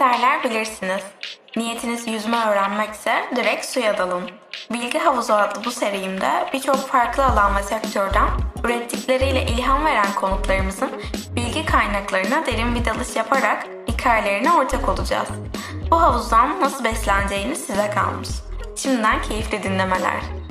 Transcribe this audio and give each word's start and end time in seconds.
derler 0.00 0.44
bilirsiniz. 0.44 1.02
Niyetiniz 1.56 2.08
yüzme 2.08 2.36
öğrenmekse 2.46 3.24
direkt 3.36 3.66
suya 3.66 3.98
dalın. 3.98 4.30
Bilgi 4.72 4.98
Havuzu 4.98 5.32
adlı 5.32 5.64
bu 5.64 5.70
serimde 5.70 6.48
birçok 6.52 6.76
farklı 6.76 7.24
alan 7.24 7.56
ve 7.56 7.62
sektörden 7.62 8.28
ürettikleriyle 8.64 9.42
ilham 9.46 9.84
veren 9.84 10.12
konuklarımızın 10.14 10.90
bilgi 11.36 11.66
kaynaklarına 11.66 12.46
derin 12.46 12.74
bir 12.74 12.84
dalış 12.84 13.16
yaparak 13.16 13.66
hikayelerine 13.88 14.52
ortak 14.52 14.88
olacağız. 14.88 15.28
Bu 15.90 16.00
havuzdan 16.00 16.60
nasıl 16.60 16.84
besleneceğiniz 16.84 17.66
size 17.66 17.90
kalmış. 17.90 18.28
Şimdiden 18.76 19.22
keyifli 19.22 19.62
dinlemeler. 19.62 20.45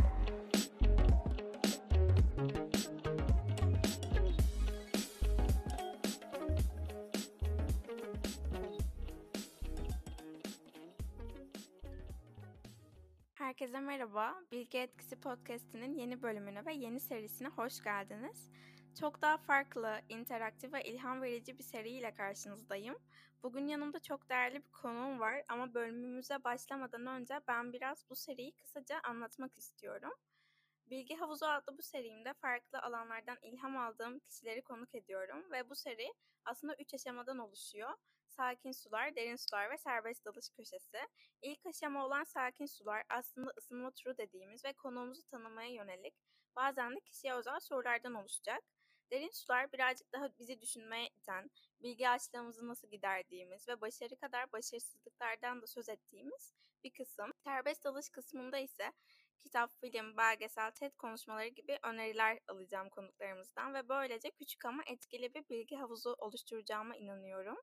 Herkese 13.66 13.80
merhaba. 13.80 14.36
Bilgi 14.52 14.78
Etkisi 14.78 15.16
Podcast'inin 15.16 15.94
yeni 15.94 16.22
bölümüne 16.22 16.66
ve 16.66 16.74
yeni 16.74 17.00
serisine 17.00 17.48
hoş 17.48 17.84
geldiniz. 17.84 18.50
Çok 19.00 19.22
daha 19.22 19.38
farklı, 19.38 20.02
interaktif 20.10 20.74
ve 20.74 20.84
ilham 20.84 21.22
verici 21.22 21.58
bir 21.58 21.64
seriyle 21.64 22.14
karşınızdayım. 22.14 22.98
Bugün 23.44 23.68
yanımda 23.68 24.00
çok 24.00 24.30
değerli 24.30 24.56
bir 24.56 24.72
konuğum 24.72 25.20
var 25.20 25.44
ama 25.50 25.74
bölümümüze 25.74 26.44
başlamadan 26.44 27.08
önce 27.08 27.40
ben 27.48 27.74
biraz 27.74 28.10
bu 28.10 28.16
seriyi 28.16 28.56
kısaca 28.56 29.00
anlatmak 29.04 29.58
istiyorum. 29.58 30.14
Bilgi 30.90 31.16
Havuzu 31.16 31.46
adlı 31.46 31.78
bu 31.78 31.82
serimde 31.82 32.34
farklı 32.34 32.82
alanlardan 32.82 33.38
ilham 33.42 33.78
aldığım 33.78 34.20
kişileri 34.20 34.62
konuk 34.62 34.96
ediyorum 34.96 35.52
ve 35.52 35.70
bu 35.70 35.76
seri 35.76 36.14
aslında 36.46 36.76
üç 36.80 36.94
aşamadan 36.94 37.38
oluşuyor. 37.38 37.90
Sakin 38.28 38.72
sular, 38.72 39.16
derin 39.16 39.36
sular 39.36 39.72
ve 39.72 39.78
serbest 39.78 40.26
dalış 40.26 40.50
köşesi. 40.50 40.98
İlk 41.42 41.66
aşama 41.66 42.06
olan 42.06 42.24
sakin 42.24 42.66
sular 42.66 43.04
aslında 43.10 43.52
ısınma 43.58 43.92
turu 43.92 44.18
dediğimiz 44.18 44.66
ve 44.66 44.74
konuğumuzu 44.74 45.24
tanımaya 45.24 45.70
yönelik 45.70 46.14
bazen 46.56 46.96
de 46.96 47.00
kişiye 47.00 47.34
özel 47.34 47.60
sorulardan 47.60 48.14
oluşacak. 48.14 48.64
Derin 49.12 49.32
sular 49.32 49.72
birazcık 49.72 50.14
daha 50.14 50.30
bizi 50.40 50.62
düşünmeye 50.62 51.08
iten, 51.08 51.50
bilgi 51.82 52.10
açlığımızı 52.10 52.68
nasıl 52.68 52.88
giderdiğimiz 52.88 53.68
ve 53.68 53.82
başarı 53.82 54.16
kadar 54.16 54.52
başarısızlıklardan 54.52 55.62
da 55.62 55.68
söz 55.68 55.90
ettiğimiz 55.90 56.54
bir 56.84 56.94
kısım. 56.94 57.32
Serbest 57.44 57.84
dalış 57.84 58.10
kısmında 58.10 58.58
ise 58.58 58.94
kitap, 59.44 59.72
film, 59.82 60.18
belgesel, 60.18 60.72
TED 60.72 60.92
konuşmaları 60.98 61.48
gibi 61.48 61.80
öneriler 61.84 62.40
alacağım 62.48 62.90
konuklarımızdan 62.90 63.74
ve 63.74 63.90
böylece 63.90 64.32
küçük 64.32 64.66
ama 64.66 64.84
etkili 64.88 65.34
bir 65.34 65.50
bilgi 65.50 65.76
havuzu 65.76 66.16
oluşturacağıma 66.20 66.96
inanıyorum. 66.96 67.58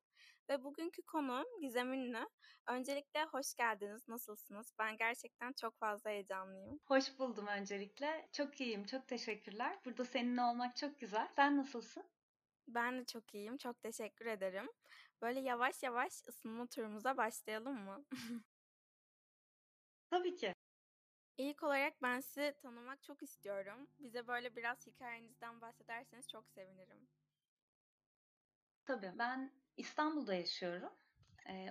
Ve 0.49 0.65
bugünkü 0.65 1.03
konuğum 1.03 1.61
Gizem 1.61 1.93
Ünlü. 1.93 2.29
Öncelikle 2.67 3.25
hoş 3.25 3.55
geldiniz. 3.55 4.09
Nasılsınız? 4.09 4.73
Ben 4.79 4.97
gerçekten 4.97 5.53
çok 5.53 5.79
fazla 5.79 6.11
heyecanlıyım. 6.11 6.81
Hoş 6.89 7.19
buldum 7.19 7.47
öncelikle. 7.47 8.29
Çok 8.33 8.61
iyiyim. 8.61 8.85
Çok 8.85 9.09
teşekkürler. 9.09 9.79
Burada 9.85 10.05
seninle 10.05 10.43
olmak 10.43 10.77
çok 10.77 11.01
güzel. 11.01 11.29
Sen 11.37 11.57
nasılsın? 11.57 12.05
Ben 12.69 12.99
de 12.99 13.05
çok 13.05 13.35
iyiyim. 13.35 13.57
Çok 13.57 13.83
teşekkür 13.83 14.27
ederim. 14.27 14.71
Böyle 15.23 15.41
yavaş 15.41 15.83
yavaş 15.83 16.13
ısınma 16.29 16.67
turumuza 16.67 17.17
başlayalım 17.17 17.79
mı? 17.85 18.05
Tabii 20.11 20.37
ki. 20.37 20.55
İlk 21.39 21.63
olarak 21.63 22.03
ben 22.03 22.21
sizi 22.21 22.55
tanımak 22.63 23.03
çok 23.03 23.23
istiyorum. 23.23 23.89
Bize 23.99 24.27
böyle 24.27 24.57
biraz 24.57 24.87
hikayenizden 24.87 25.61
bahsederseniz 25.61 26.29
çok 26.29 26.49
sevinirim. 26.49 27.09
Tabii. 28.85 29.13
Ben 29.19 29.53
İstanbul'da 29.77 30.35
yaşıyorum. 30.35 30.93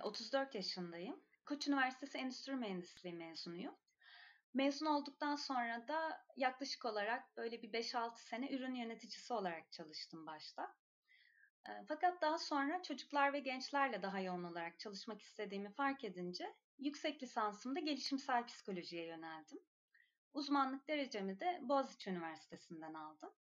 34 0.02 0.54
yaşındayım. 0.54 1.20
Koç 1.46 1.68
Üniversitesi 1.68 2.18
Endüstri 2.18 2.56
Mühendisliği 2.56 3.14
mezunuyum. 3.14 3.74
Mezun 4.54 4.86
olduktan 4.86 5.36
sonra 5.36 5.88
da 5.88 6.24
yaklaşık 6.36 6.84
olarak 6.84 7.36
böyle 7.36 7.62
bir 7.62 7.72
5-6 7.72 8.16
sene 8.16 8.50
ürün 8.52 8.74
yöneticisi 8.74 9.32
olarak 9.32 9.72
çalıştım 9.72 10.26
başta. 10.26 10.74
Fakat 11.88 12.22
daha 12.22 12.38
sonra 12.38 12.82
çocuklar 12.82 13.32
ve 13.32 13.38
gençlerle 13.38 14.02
daha 14.02 14.20
yoğun 14.20 14.44
olarak 14.44 14.78
çalışmak 14.78 15.22
istediğimi 15.22 15.70
fark 15.70 16.04
edince 16.04 16.54
yüksek 16.78 17.22
lisansımda 17.22 17.80
gelişimsel 17.80 18.46
psikolojiye 18.46 19.06
yöneldim. 19.06 19.58
Uzmanlık 20.34 20.88
derecemi 20.88 21.40
de 21.40 21.58
Boğaziçi 21.62 22.10
Üniversitesi'nden 22.10 22.94
aldım. 22.94 23.32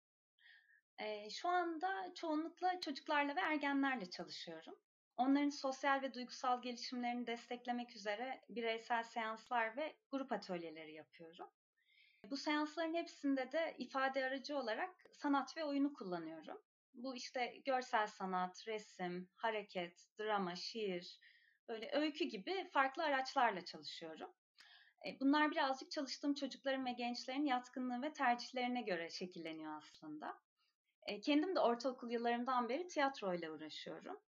Şu 1.31 1.49
anda 1.49 2.15
çoğunlukla 2.15 2.81
çocuklarla 2.81 3.37
ve 3.37 3.41
ergenlerle 3.41 4.11
çalışıyorum. 4.11 4.79
Onların 5.17 5.49
sosyal 5.49 6.03
ve 6.03 6.15
duygusal 6.15 6.63
gelişimlerini 6.63 7.27
desteklemek 7.27 7.97
üzere 7.97 8.45
bireysel 8.49 9.03
seanslar 9.03 9.77
ve 9.77 9.97
grup 10.11 10.33
atölyeleri 10.33 10.93
yapıyorum. 10.93 11.51
Bu 12.31 12.37
seansların 12.37 12.95
hepsinde 12.95 13.53
de 13.53 13.75
ifade 13.79 14.25
aracı 14.25 14.59
olarak 14.59 14.91
sanat 15.13 15.57
ve 15.57 15.65
oyunu 15.65 15.93
kullanıyorum. 15.93 16.63
Bu 16.95 17.17
işte 17.17 17.57
görsel 17.65 18.07
sanat, 18.07 18.69
resim, 18.69 19.29
hareket, 19.37 20.07
drama, 20.19 20.57
şiir, 20.57 21.19
böyle 21.69 21.91
öykü 21.93 22.25
gibi 22.25 22.69
farklı 22.73 23.03
araçlarla 23.03 23.65
çalışıyorum. 23.65 24.31
Bunlar 25.21 25.51
birazcık 25.51 25.91
çalıştığım 25.91 26.35
çocukların 26.35 26.87
ve 26.87 26.93
gençlerin 26.93 27.45
yatkınlığı 27.45 28.03
ve 28.03 28.13
tercihlerine 28.13 28.83
göre 28.83 29.11
şekilleniyor 29.11 29.77
aslında. 29.77 30.39
Kendim 31.23 31.57
de 31.57 31.61
ortaokul 31.61 32.11
yıllarımdan 32.11 32.69
beri 32.69 32.87
tiyatroyla 32.87 33.53
uğraşıyorum. 33.53 34.21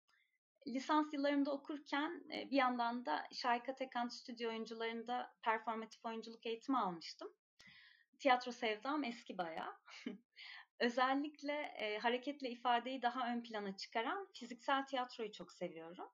Lisans 0.66 1.12
yıllarımda 1.12 1.52
okurken 1.52 2.24
bir 2.28 2.56
yandan 2.56 3.06
da 3.06 3.26
Şayka 3.32 3.74
Tekan 3.74 4.08
stüdyo 4.08 4.50
oyuncularında 4.50 5.32
performatif 5.42 6.04
oyunculuk 6.04 6.46
eğitimi 6.46 6.78
almıştım. 6.78 7.28
Tiyatro 8.18 8.52
sevdam 8.52 9.04
eski 9.04 9.38
bayağı. 9.38 9.74
Özellikle 10.80 11.52
e, 11.52 11.98
hareketle 11.98 12.50
ifadeyi 12.50 13.02
daha 13.02 13.32
ön 13.32 13.42
plana 13.42 13.76
çıkaran 13.76 14.28
fiziksel 14.32 14.86
tiyatroyu 14.86 15.32
çok 15.32 15.52
seviyorum. 15.52 16.08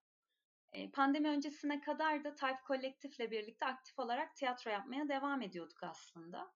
E, 0.72 0.90
pandemi 0.90 1.28
öncesine 1.28 1.80
kadar 1.80 2.24
da 2.24 2.34
Type 2.34 2.60
Kolektif'le 2.64 3.30
birlikte 3.30 3.66
aktif 3.66 3.98
olarak 3.98 4.36
tiyatro 4.36 4.70
yapmaya 4.70 5.08
devam 5.08 5.42
ediyorduk 5.42 5.82
aslında. 5.82 6.54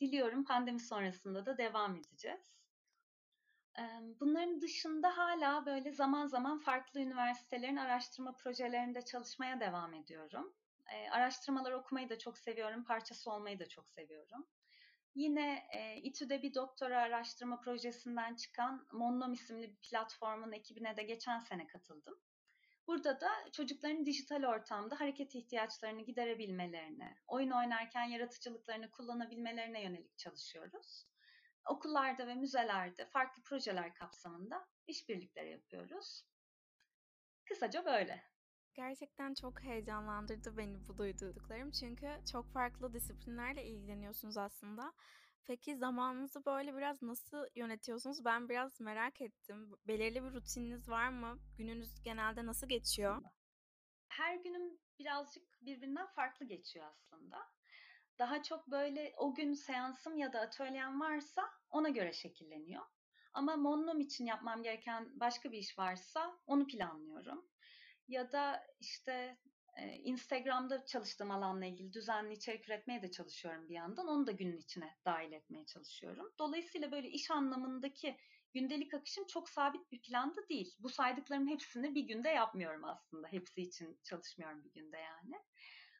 Diliyorum 0.00 0.44
pandemi 0.44 0.80
sonrasında 0.80 1.46
da 1.46 1.58
devam 1.58 1.96
edeceğiz. 1.96 2.60
Bunların 4.20 4.60
dışında 4.60 5.16
hala 5.16 5.66
böyle 5.66 5.92
zaman 5.92 6.26
zaman 6.26 6.58
farklı 6.58 7.00
üniversitelerin 7.00 7.76
araştırma 7.76 8.36
projelerinde 8.36 9.02
çalışmaya 9.02 9.60
devam 9.60 9.94
ediyorum. 9.94 10.54
Araştırmalar 11.10 11.72
okumayı 11.72 12.08
da 12.08 12.18
çok 12.18 12.38
seviyorum, 12.38 12.84
parçası 12.84 13.30
olmayı 13.30 13.58
da 13.58 13.68
çok 13.68 13.88
seviyorum. 13.88 14.46
Yine 15.14 15.68
İTÜ'de 16.02 16.42
bir 16.42 16.54
doktora 16.54 17.00
araştırma 17.00 17.60
projesinden 17.60 18.34
çıkan 18.34 18.86
Monnom 18.92 19.32
isimli 19.32 19.70
bir 19.70 19.76
platformun 19.90 20.52
ekibine 20.52 20.96
de 20.96 21.02
geçen 21.02 21.38
sene 21.38 21.66
katıldım. 21.66 22.20
Burada 22.86 23.20
da 23.20 23.28
çocukların 23.52 24.06
dijital 24.06 24.44
ortamda 24.44 25.00
hareket 25.00 25.34
ihtiyaçlarını 25.34 26.02
giderebilmelerine, 26.02 27.16
oyun 27.26 27.50
oynarken 27.50 28.04
yaratıcılıklarını 28.04 28.90
kullanabilmelerine 28.90 29.82
yönelik 29.82 30.18
çalışıyoruz 30.18 31.10
okullarda 31.70 32.26
ve 32.26 32.34
müzelerde 32.34 33.06
farklı 33.06 33.42
projeler 33.42 33.94
kapsamında 33.94 34.68
işbirlikleri 34.86 35.50
yapıyoruz. 35.50 36.24
Kısaca 37.44 37.84
böyle. 37.84 38.29
Gerçekten 38.74 39.34
çok 39.34 39.62
heyecanlandırdı 39.62 40.56
beni 40.56 40.88
bu 40.88 40.98
duyduklarım. 40.98 41.70
Çünkü 41.70 42.08
çok 42.32 42.52
farklı 42.52 42.92
disiplinlerle 42.92 43.64
ilgileniyorsunuz 43.64 44.36
aslında. 44.36 44.92
Peki 45.46 45.76
zamanınızı 45.76 46.44
böyle 46.44 46.76
biraz 46.76 47.02
nasıl 47.02 47.46
yönetiyorsunuz? 47.54 48.24
Ben 48.24 48.48
biraz 48.48 48.80
merak 48.80 49.20
ettim. 49.20 49.72
Belirli 49.86 50.24
bir 50.24 50.32
rutininiz 50.32 50.88
var 50.88 51.08
mı? 51.08 51.38
Gününüz 51.58 52.02
genelde 52.02 52.46
nasıl 52.46 52.68
geçiyor? 52.68 53.22
Her 54.08 54.34
günüm 54.34 54.78
birazcık 54.98 55.42
birbirinden 55.62 56.06
farklı 56.06 56.46
geçiyor 56.46 56.86
aslında. 56.86 57.38
Daha 58.18 58.42
çok 58.42 58.66
böyle 58.70 59.14
o 59.16 59.34
gün 59.34 59.52
seansım 59.52 60.16
ya 60.18 60.32
da 60.32 60.40
atölyem 60.40 61.00
varsa 61.00 61.50
ona 61.70 61.88
göre 61.88 62.12
şekilleniyor. 62.12 62.82
Ama 63.32 63.56
Monnom 63.56 64.00
için 64.00 64.26
yapmam 64.26 64.62
gereken 64.62 65.20
başka 65.20 65.52
bir 65.52 65.58
iş 65.58 65.78
varsa 65.78 66.38
onu 66.46 66.66
planlıyorum. 66.66 67.48
Ya 68.10 68.32
da 68.32 68.66
işte 68.80 69.38
Instagram'da 70.04 70.84
çalıştığım 70.84 71.30
alanla 71.30 71.66
ilgili 71.66 71.92
düzenli 71.92 72.34
içerik 72.34 72.68
üretmeye 72.68 73.02
de 73.02 73.10
çalışıyorum 73.10 73.68
bir 73.68 73.74
yandan. 73.74 74.08
Onu 74.08 74.26
da 74.26 74.32
günün 74.32 74.56
içine 74.58 74.96
dahil 75.04 75.32
etmeye 75.32 75.66
çalışıyorum. 75.66 76.32
Dolayısıyla 76.38 76.92
böyle 76.92 77.08
iş 77.08 77.30
anlamındaki 77.30 78.16
gündelik 78.54 78.94
akışım 78.94 79.26
çok 79.26 79.48
sabit 79.48 79.92
bir 79.92 80.02
planda 80.02 80.48
değil. 80.48 80.76
Bu 80.78 80.88
saydıklarımın 80.88 81.50
hepsini 81.50 81.94
bir 81.94 82.02
günde 82.02 82.28
yapmıyorum 82.28 82.84
aslında. 82.84 83.28
Hepsi 83.28 83.62
için 83.62 84.00
çalışmıyorum 84.04 84.64
bir 84.64 84.72
günde 84.72 84.96
yani. 84.96 85.34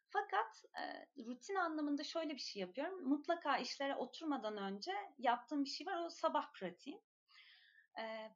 Fakat 0.09 0.65
e, 0.81 1.07
rutin 1.25 1.55
anlamında 1.55 2.05
şöyle 2.05 2.35
bir 2.35 2.41
şey 2.41 2.61
yapıyorum. 2.61 3.09
Mutlaka 3.09 3.59
işlere 3.59 3.97
oturmadan 3.97 4.57
önce 4.57 4.93
yaptığım 5.19 5.65
bir 5.65 5.71
şey 5.71 5.87
var. 5.87 6.05
O 6.07 6.11
sabah 6.11 6.53
pratiğim. 6.53 7.01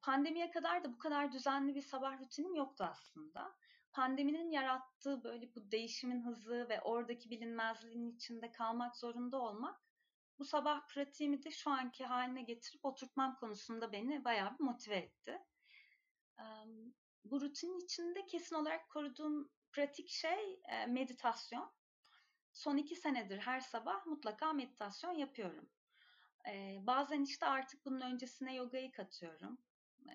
Pandemiye 0.03 0.51
kadar 0.51 0.85
da 0.85 0.93
bu 0.93 0.99
kadar 0.99 1.33
düzenli 1.33 1.75
bir 1.75 1.83
sabah 1.83 2.21
rutinim 2.21 2.55
yoktu 2.55 2.85
aslında. 2.91 3.57
pandeminin 3.93 4.51
yarattığı 4.51 5.25
böyle 5.25 5.55
bu 5.55 5.71
değişimin 5.71 6.23
hızı 6.23 6.69
ve 6.69 6.81
oradaki 6.81 7.31
bilinmezliğin 7.31 8.11
içinde 8.17 8.53
kalmak 8.53 8.97
zorunda 8.97 9.39
olmak 9.39 9.81
bu 10.39 10.45
sabah 10.45 10.87
pratiğimi 10.87 11.45
de 11.45 11.51
şu 11.51 11.71
anki 11.71 12.05
haline 12.05 12.43
getirip 12.43 12.85
oturtmam 12.85 13.37
konusunda 13.37 13.93
beni 13.93 14.25
bayağı 14.25 14.59
bir 14.59 14.65
motive 14.65 14.97
etti. 14.97 15.39
Bu 17.25 17.41
rutinin 17.41 17.85
içinde 17.85 18.27
kesin 18.27 18.57
olarak 18.57 18.91
koruduğum 18.91 19.51
pratik 19.73 20.09
şey 20.09 20.61
meditasyon. 20.89 21.73
Son 22.53 22.77
iki 22.77 22.97
senedir 22.97 23.39
her 23.39 23.61
sabah 23.61 24.07
mutlaka 24.07 24.53
meditasyon 24.53 25.13
yapıyorum. 25.13 25.71
Bazen 26.81 27.23
işte 27.23 27.47
artık 27.47 27.85
bunun 27.85 28.01
öncesine 28.01 28.55
yogayı 28.55 28.93
katıyorum. 28.93 29.59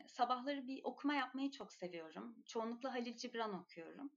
Sabahları 0.07 0.67
bir 0.67 0.81
okuma 0.83 1.13
yapmayı 1.13 1.51
çok 1.51 1.73
seviyorum. 1.73 2.43
Çoğunlukla 2.47 2.93
Halil 2.93 3.17
Cibran 3.17 3.53
okuyorum. 3.53 4.11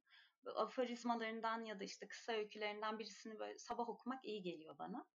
Aforizmalarından 0.56 1.64
ya 1.64 1.80
da 1.80 1.84
işte 1.84 2.08
kısa 2.08 2.32
öykülerinden 2.32 2.98
birisini 2.98 3.38
böyle 3.38 3.58
sabah 3.58 3.88
okumak 3.88 4.24
iyi 4.24 4.42
geliyor 4.42 4.78
bana. 4.78 5.06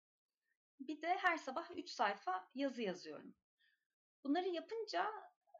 Bir 0.80 1.02
de 1.02 1.16
her 1.18 1.36
sabah 1.36 1.70
3 1.76 1.90
sayfa 1.90 2.48
yazı 2.54 2.82
yazıyorum. 2.82 3.34
Bunları 4.24 4.48
yapınca 4.48 5.06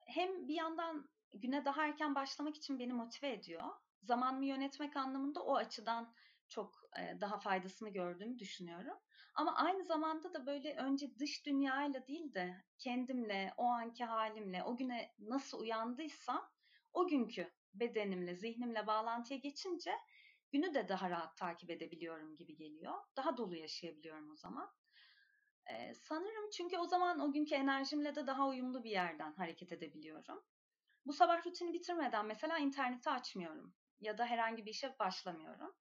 hem 0.06 0.49
bir 0.49 0.55
yandan 0.55 1.11
güne 1.32 1.64
daha 1.64 1.87
erken 1.87 2.14
başlamak 2.14 2.56
için 2.56 2.79
beni 2.79 2.93
motive 2.93 3.32
ediyor. 3.32 3.64
Zamanımı 4.02 4.46
yönetmek 4.46 4.96
anlamında 4.96 5.43
o 5.43 5.56
açıdan 5.56 6.14
çok 6.49 6.83
daha 7.21 7.39
faydasını 7.39 7.89
gördüğümü 7.89 8.39
düşünüyorum. 8.39 8.99
Ama 9.35 9.56
aynı 9.56 9.85
zamanda 9.85 10.35
da 10.35 10.47
böyle 10.47 10.77
önce 10.77 11.19
dış 11.19 11.47
dünyayla 11.47 12.06
değil 12.06 12.35
de 12.35 12.65
kendimle, 12.79 13.55
o 13.56 13.65
anki 13.65 14.05
halimle, 14.05 14.65
o 14.65 14.77
güne 14.77 15.15
nasıl 15.19 15.61
uyandıysam 15.61 16.50
o 16.93 17.09
günkü 17.09 17.50
bedenimle, 17.75 18.35
zihnimle 18.35 18.87
bağlantıya 18.87 19.39
geçince 19.39 19.93
günü 20.53 20.75
de 20.75 20.89
daha 20.89 21.11
rahat 21.11 21.37
takip 21.37 21.71
edebiliyorum 21.71 22.37
gibi 22.37 22.56
geliyor. 22.56 22.95
Daha 23.17 23.37
dolu 23.37 23.56
yaşayabiliyorum 23.56 24.31
o 24.31 24.37
zaman. 24.37 24.71
Ee, 25.71 25.95
sanırım 25.95 26.50
çünkü 26.50 26.79
o 26.79 26.85
zaman 26.87 27.21
o 27.21 27.33
günkü 27.33 27.55
enerjimle 27.55 28.15
de 28.15 28.27
daha 28.27 28.49
uyumlu 28.49 28.85
bir 28.85 28.91
yerden 28.91 29.33
hareket 29.33 29.73
edebiliyorum. 29.73 30.45
Bu 31.06 31.12
sabah 31.12 31.47
rutini 31.47 31.73
bitirmeden 31.73 32.27
mesela 32.27 32.59
interneti 32.59 33.11
açmıyorum 33.11 33.75
ya 34.00 34.19
da 34.19 34.27
herhangi 34.27 34.67
bir 34.67 34.71
işe 34.71 34.99
başlamıyorum. 34.99 35.75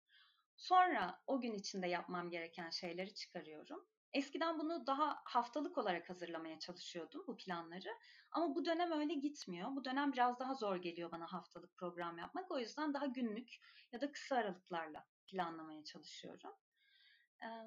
Sonra 0.58 1.24
o 1.28 1.42
gün 1.42 1.54
içinde 1.54 1.88
yapmam 1.88 2.30
gereken 2.30 2.70
şeyleri 2.70 3.14
çıkarıyorum. 3.14 3.88
Eskiden 4.14 4.60
bunu 4.60 4.88
daha 4.88 5.22
haftalık 5.26 5.78
olarak 5.78 6.10
hazırlamaya 6.10 6.60
çalışıyordum 6.60 7.24
bu 7.28 7.38
planları. 7.38 7.90
Ama 8.32 8.56
bu 8.56 8.66
dönem 8.66 8.92
öyle 8.92 9.14
gitmiyor. 9.14 9.76
Bu 9.76 9.86
dönem 9.86 10.14
biraz 10.14 10.40
daha 10.40 10.54
zor 10.54 10.76
geliyor 10.76 11.12
bana 11.12 11.34
haftalık 11.34 11.78
program 11.78 12.18
yapmak. 12.18 12.52
O 12.52 12.60
yüzden 12.60 12.94
daha 12.94 13.06
günlük 13.06 13.56
ya 13.92 14.02
da 14.02 14.12
kısa 14.12 14.36
aralıklarla 14.36 15.08
planlamaya 15.28 15.84
çalışıyorum. 15.84 16.54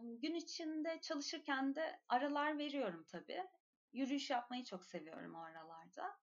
Gün 0.03 0.35
içinde 0.35 1.01
çalışırken 1.01 1.75
de 1.75 2.01
aralar 2.09 2.59
veriyorum 2.59 3.05
tabii. 3.09 3.45
Yürüyüş 3.93 4.31
yapmayı 4.31 4.65
çok 4.65 4.85
seviyorum 4.85 5.35
o 5.35 5.39
aralarda. 5.41 6.19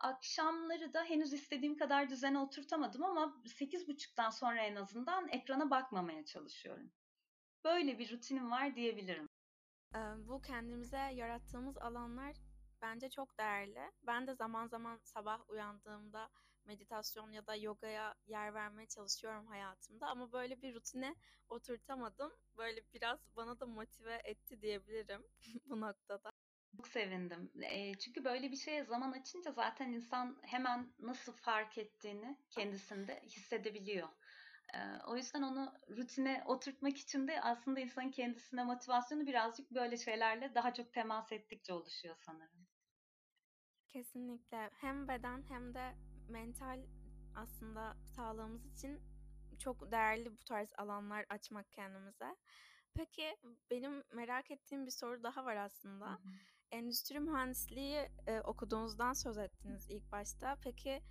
Akşamları 0.00 0.94
da 0.94 1.04
henüz 1.04 1.32
istediğim 1.32 1.76
kadar 1.76 2.10
düzene 2.10 2.38
oturtamadım 2.38 3.04
ama 3.04 3.42
8.30'dan 3.44 4.30
sonra 4.30 4.62
en 4.62 4.76
azından 4.76 5.28
ekrana 5.28 5.70
bakmamaya 5.70 6.24
çalışıyorum. 6.24 6.92
Böyle 7.64 7.98
bir 7.98 8.12
rutinim 8.12 8.50
var 8.50 8.76
diyebilirim. 8.76 9.28
Bu 10.28 10.42
kendimize 10.42 10.96
yarattığımız 10.96 11.78
alanlar 11.78 12.36
bence 12.82 13.10
çok 13.10 13.38
değerli. 13.38 13.92
Ben 14.06 14.26
de 14.26 14.34
zaman 14.34 14.66
zaman 14.66 15.00
sabah 15.02 15.50
uyandığımda 15.50 16.28
meditasyon 16.64 17.30
ya 17.30 17.46
da 17.46 17.54
yogaya 17.54 18.14
yer 18.26 18.54
vermeye 18.54 18.86
çalışıyorum 18.86 19.46
hayatımda 19.46 20.06
ama 20.06 20.32
böyle 20.32 20.62
bir 20.62 20.74
rutine 20.74 21.14
oturtamadım. 21.48 22.32
Böyle 22.56 22.80
biraz 22.94 23.18
bana 23.36 23.60
da 23.60 23.66
motive 23.66 24.20
etti 24.24 24.62
diyebilirim 24.62 25.22
bu 25.64 25.80
noktada. 25.80 26.32
Çok 26.72 26.88
sevindim. 26.88 27.52
E, 27.62 27.98
çünkü 27.98 28.24
böyle 28.24 28.50
bir 28.50 28.56
şeye 28.56 28.84
zaman 28.84 29.12
açınca 29.12 29.52
zaten 29.52 29.92
insan 29.92 30.38
hemen 30.42 30.94
nasıl 30.98 31.32
fark 31.32 31.78
ettiğini 31.78 32.36
kendisinde 32.50 33.20
hissedebiliyor. 33.20 34.08
E, 34.74 34.78
o 35.06 35.16
yüzden 35.16 35.42
onu 35.42 35.72
rutine 35.90 36.42
oturtmak 36.46 36.96
için 36.98 37.28
de 37.28 37.40
aslında 37.42 37.80
insanın 37.80 38.10
kendisine 38.10 38.64
motivasyonu 38.64 39.26
birazcık 39.26 39.70
böyle 39.70 39.96
şeylerle 39.96 40.54
daha 40.54 40.74
çok 40.74 40.92
temas 40.92 41.32
ettikçe 41.32 41.72
oluşuyor 41.72 42.16
sanırım. 42.20 42.66
Kesinlikle. 43.88 44.70
Hem 44.74 45.08
beden 45.08 45.42
hem 45.48 45.74
de 45.74 45.94
mental 46.28 46.80
aslında 47.34 47.96
sağlığımız 48.04 48.66
için 48.66 49.00
çok 49.58 49.92
değerli 49.92 50.32
bu 50.32 50.44
tarz 50.44 50.72
alanlar 50.78 51.26
açmak 51.28 51.72
kendimize. 51.72 52.36
Peki 52.94 53.36
benim 53.70 54.04
merak 54.12 54.50
ettiğim 54.50 54.86
bir 54.86 54.90
soru 54.90 55.22
daha 55.22 55.44
var 55.44 55.56
aslında. 55.56 56.06
Hı 56.06 56.12
hı. 56.12 56.30
Endüstri 56.70 57.20
mühendisliği 57.20 58.08
e, 58.26 58.40
okuduğunuzdan 58.40 59.12
söz 59.12 59.38
ettiniz 59.38 59.86
ilk 59.90 60.12
başta. 60.12 60.56
Peki 60.64 61.02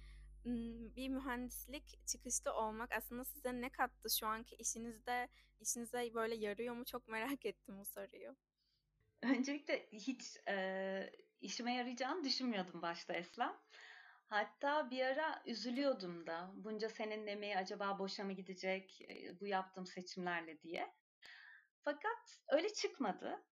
bir 0.96 1.10
mühendislik 1.10 2.08
çıkışlı 2.08 2.54
olmak 2.54 2.92
aslında 2.92 3.26
size 3.26 3.62
ne 3.62 3.70
kattı 3.70 4.10
şu 4.20 4.28
anki 4.28 4.56
işinizde? 4.56 5.30
İşinize 5.60 6.14
böyle 6.14 6.36
yarıyor 6.36 6.76
mu? 6.76 6.86
Çok 6.86 7.08
merak 7.08 7.46
ettim 7.46 7.80
bu 7.80 7.86
soruyu. 7.86 8.36
Öncelikle 9.24 9.90
hiç 9.92 10.38
e, 10.48 11.10
işime 11.42 11.74
yarayacağını 11.74 12.24
düşünmüyordum 12.24 12.82
başta 12.82 13.14
Eslem. 13.14 13.58
Hatta 14.28 14.90
bir 14.92 15.06
ara 15.06 15.44
üzülüyordum 15.46 16.28
da 16.28 16.52
bunca 16.56 16.90
senin 16.90 17.28
emeği 17.28 17.58
acaba 17.58 18.00
boşa 18.00 18.24
mı 18.24 18.34
gidecek 18.34 19.02
bu 19.40 19.48
yaptığım 19.48 19.86
seçimlerle 19.86 20.62
diye. 20.62 20.94
Fakat 21.82 22.40
öyle 22.48 22.74
çıkmadı. 22.74 23.46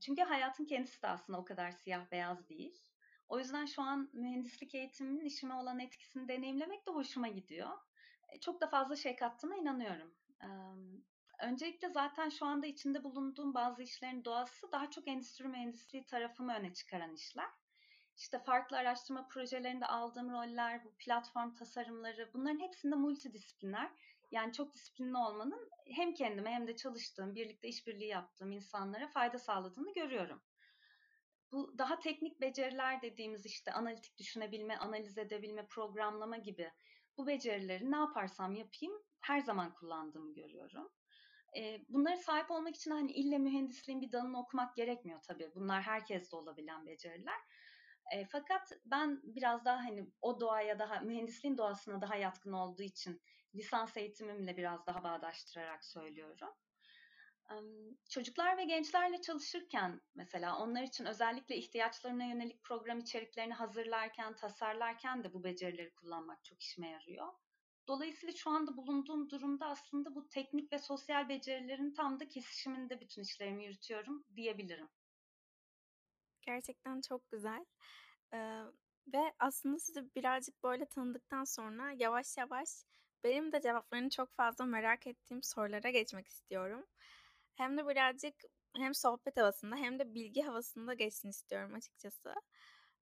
Çünkü 0.00 0.22
hayatın 0.22 0.64
kendisi 0.64 1.02
de 1.02 1.06
aslında 1.08 1.38
o 1.38 1.44
kadar 1.44 1.70
siyah 1.70 2.10
beyaz 2.10 2.48
değil. 2.48 2.82
O 3.28 3.38
yüzden 3.38 3.66
şu 3.66 3.82
an 3.82 4.10
mühendislik 4.12 4.74
eğitiminin 4.74 5.24
işime 5.24 5.54
olan 5.54 5.78
etkisini 5.78 6.28
deneyimlemek 6.28 6.86
de 6.86 6.90
hoşuma 6.90 7.28
gidiyor. 7.28 7.70
Çok 8.40 8.60
da 8.60 8.66
fazla 8.66 8.96
şey 8.96 9.16
kattığına 9.16 9.56
inanıyorum. 9.56 10.14
Öncelikle 11.42 11.88
zaten 11.88 12.28
şu 12.28 12.46
anda 12.46 12.66
içinde 12.66 13.04
bulunduğum 13.04 13.54
bazı 13.54 13.82
işlerin 13.82 14.24
doğası 14.24 14.72
daha 14.72 14.90
çok 14.90 15.08
endüstri 15.08 15.48
mühendisliği 15.48 16.06
tarafımı 16.06 16.54
öne 16.54 16.74
çıkaran 16.74 17.14
işler. 17.14 17.48
İşte 18.16 18.38
farklı 18.38 18.76
araştırma 18.76 19.28
projelerinde 19.28 19.86
aldığım 19.86 20.30
roller, 20.32 20.84
bu 20.84 20.94
platform 20.98 21.54
tasarımları 21.54 22.30
bunların 22.34 22.60
hepsinde 22.60 22.94
multidisipliner. 22.96 23.90
Yani 24.30 24.52
çok 24.52 24.74
disiplinli 24.74 25.16
olmanın 25.16 25.70
hem 25.86 26.14
kendime 26.14 26.50
hem 26.50 26.66
de 26.66 26.76
çalıştığım, 26.76 27.34
birlikte 27.34 27.68
işbirliği 27.68 28.08
yaptığım 28.08 28.52
insanlara 28.52 29.08
fayda 29.08 29.38
sağladığını 29.38 29.92
görüyorum. 29.94 30.42
Bu 31.52 31.78
daha 31.78 31.98
teknik 31.98 32.40
beceriler 32.40 33.02
dediğimiz 33.02 33.46
işte 33.46 33.72
analitik 33.72 34.18
düşünebilme, 34.18 34.76
analiz 34.76 35.18
edebilme, 35.18 35.66
programlama 35.66 36.36
gibi 36.36 36.72
bu 37.16 37.26
becerileri 37.26 37.90
ne 37.90 37.96
yaparsam 37.96 38.54
yapayım 38.54 39.02
her 39.20 39.40
zaman 39.40 39.74
kullandığımı 39.74 40.34
görüyorum. 40.34 40.92
E, 41.56 41.78
bunlara 41.88 42.16
sahip 42.16 42.50
olmak 42.50 42.76
için 42.76 42.90
hani 42.90 43.12
ille 43.12 43.38
mühendisliğin 43.38 44.00
bir 44.00 44.12
dalını 44.12 44.40
okumak 44.40 44.76
gerekmiyor 44.76 45.20
tabii. 45.28 45.50
Bunlar 45.54 45.82
herkeste 45.82 46.36
olabilen 46.36 46.86
beceriler. 46.86 47.38
E, 48.10 48.24
fakat 48.24 48.72
ben 48.84 49.20
biraz 49.24 49.64
daha 49.64 49.76
hani 49.76 50.06
o 50.20 50.40
doğaya 50.40 50.78
daha 50.78 51.00
mühendisliğin 51.00 51.58
doğasına 51.58 52.00
daha 52.00 52.16
yatkın 52.16 52.52
olduğu 52.52 52.82
için 52.82 53.22
lisans 53.54 53.96
eğitimimle 53.96 54.56
biraz 54.56 54.86
daha 54.86 55.04
bağdaştırarak 55.04 55.84
söylüyorum. 55.84 56.48
Çocuklar 58.10 58.56
ve 58.56 58.64
gençlerle 58.64 59.20
çalışırken 59.20 60.00
mesela 60.14 60.58
onlar 60.58 60.82
için 60.82 61.04
özellikle 61.04 61.56
ihtiyaçlarına 61.56 62.24
yönelik 62.24 62.62
program 62.62 62.98
içeriklerini 62.98 63.54
hazırlarken, 63.54 64.36
tasarlarken 64.36 65.24
de 65.24 65.32
bu 65.32 65.44
becerileri 65.44 65.94
kullanmak 65.94 66.44
çok 66.44 66.62
işime 66.62 66.88
yarıyor. 66.88 67.28
Dolayısıyla 67.88 68.34
şu 68.34 68.50
anda 68.50 68.76
bulunduğum 68.76 69.30
durumda 69.30 69.66
aslında 69.66 70.14
bu 70.14 70.28
teknik 70.28 70.72
ve 70.72 70.78
sosyal 70.78 71.28
becerilerin 71.28 71.92
tam 71.92 72.20
da 72.20 72.28
kesişiminde 72.28 73.00
bütün 73.00 73.22
işlerimi 73.22 73.64
yürütüyorum 73.64 74.24
diyebilirim. 74.36 74.88
Gerçekten 76.42 77.00
çok 77.00 77.30
güzel. 77.30 77.64
Ee, 78.34 78.62
ve 79.14 79.32
aslında 79.38 79.78
sizi 79.78 80.14
birazcık 80.16 80.62
böyle 80.62 80.86
tanıdıktan 80.86 81.44
sonra 81.44 81.92
yavaş 81.98 82.36
yavaş 82.38 82.68
benim 83.24 83.52
de 83.52 83.60
cevaplarını 83.60 84.10
çok 84.10 84.36
fazla 84.36 84.64
merak 84.64 85.06
ettiğim 85.06 85.42
sorulara 85.42 85.90
geçmek 85.90 86.28
istiyorum. 86.28 86.84
Hem 87.54 87.78
de 87.78 87.88
birazcık 87.88 88.34
hem 88.76 88.94
sohbet 88.94 89.36
havasında 89.36 89.76
hem 89.76 89.98
de 89.98 90.14
bilgi 90.14 90.42
havasında 90.42 90.94
geçsin 90.94 91.28
istiyorum 91.28 91.74
açıkçası. 91.74 92.34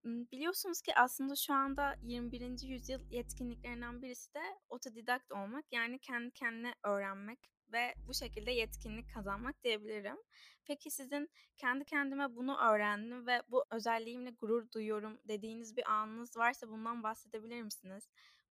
Biliyorsunuz 0.05 0.81
ki 0.83 0.95
aslında 0.97 1.37
şu 1.37 1.55
anda 1.55 1.97
21. 2.03 2.67
yüzyıl 2.67 3.01
yetkinliklerinden 3.11 4.03
birisi 4.03 4.35
de 4.35 4.43
otodidakt 4.69 5.33
olmak 5.33 5.65
yani 5.73 5.99
kendi 5.99 6.31
kendine 6.31 6.75
öğrenmek. 6.85 7.51
Ve 7.73 7.95
bu 8.07 8.15
şekilde 8.15 8.51
yetkinlik 8.53 9.15
kazanmak 9.15 9.63
diyebilirim. 9.65 10.17
Peki 10.65 10.91
sizin 10.91 11.29
kendi 11.57 11.85
kendime 11.85 12.37
bunu 12.37 12.57
öğrendim 12.59 13.27
ve 13.27 13.43
bu 13.49 13.65
özelliğimle 13.71 14.31
gurur 14.31 14.71
duyuyorum 14.71 15.19
dediğiniz 15.29 15.77
bir 15.77 15.91
anınız 15.93 16.37
varsa 16.37 16.69
bundan 16.69 17.03
bahsedebilir 17.03 17.63
misiniz? 17.63 18.09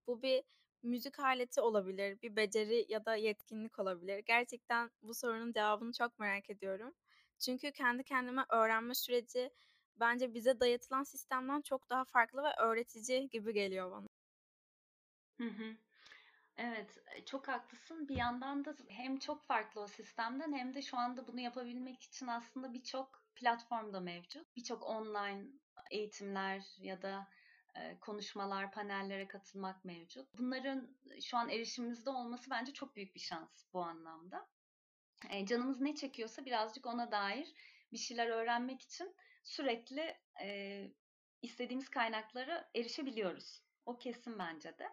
Bu 0.08 0.22
bir 0.22 0.44
müzik 0.84 1.20
aleti 1.20 1.62
olabilir, 1.62 2.22
bir 2.22 2.36
beceri 2.36 2.86
ya 2.90 3.06
da 3.06 3.16
yetkinlik 3.16 3.80
olabilir. 3.80 4.20
Gerçekten 4.28 4.92
bu 5.02 5.14
sorunun 5.14 5.52
cevabını 5.52 5.94
çok 5.94 6.20
merak 6.20 6.50
ediyorum. 6.50 6.94
Çünkü 7.40 7.72
kendi 7.72 8.04
kendime 8.04 8.46
öğrenme 8.50 8.96
süreci 8.96 9.52
bence 9.96 10.34
bize 10.34 10.60
dayatılan 10.60 11.04
sistemden 11.04 11.62
çok 11.62 11.90
daha 11.90 12.06
farklı 12.06 12.44
ve 12.44 12.54
öğretici 12.64 13.30
gibi 13.30 13.54
geliyor 13.54 13.92
bana. 13.92 14.08
Hı 15.38 15.44
hı. 15.44 15.78
Evet, 16.58 16.98
e, 17.16 17.26
çok 17.26 17.48
haklısın. 17.48 18.08
Bir 18.08 18.16
yandan 18.16 18.66
da 18.66 18.76
hem 18.90 19.20
çok 19.20 19.44
farklı 19.46 19.82
o 19.82 19.88
sistemden 19.88 20.54
hem 20.54 20.74
de 20.74 20.82
şu 20.82 20.98
anda 20.98 21.28
bunu 21.28 21.40
yapabilmek 21.40 22.04
için 22.04 22.28
aslında 22.28 22.74
birçok 22.74 23.24
platform 23.36 23.94
da 23.94 24.00
mevcut. 24.00 24.56
Birçok 24.56 24.84
online 24.84 25.46
eğitimler 25.92 26.64
ya 26.78 27.02
da 27.02 27.28
e, 27.76 28.00
konuşmalar, 28.00 28.72
panellere 28.72 29.28
katılmak 29.28 29.86
mevcut. 29.86 30.28
Bunların 30.38 30.98
şu 31.22 31.38
an 31.38 31.50
erişimimizde 31.50 32.10
olması 32.10 32.50
bence 32.50 32.74
çok 32.74 32.96
büyük 32.96 33.16
bir 33.16 33.20
şans 33.20 33.66
bu 33.74 33.84
anlamda. 33.84 34.50
E, 35.30 35.46
canımız 35.46 35.82
ne 35.82 35.96
çekiyorsa 35.96 36.46
birazcık 36.46 36.86
ona 36.86 37.12
dair 37.12 37.54
bir 37.92 37.98
şeyler 37.98 38.28
öğrenmek 38.28 38.82
için 38.82 39.16
sürekli 39.44 40.18
e, 40.42 40.88
istediğimiz 41.42 41.90
kaynaklara 41.90 42.70
erişebiliyoruz. 42.76 43.64
O 43.86 43.98
kesin 43.98 44.40
bence 44.40 44.78
de. 44.78 44.90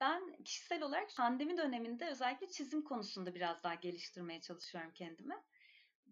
Ben 0.00 0.36
kişisel 0.44 0.82
olarak 0.82 1.16
pandemi 1.16 1.56
döneminde 1.56 2.08
özellikle 2.08 2.48
çizim 2.48 2.84
konusunda 2.84 3.34
biraz 3.34 3.62
daha 3.62 3.74
geliştirmeye 3.74 4.40
çalışıyorum 4.40 4.92
kendimi. 4.94 5.34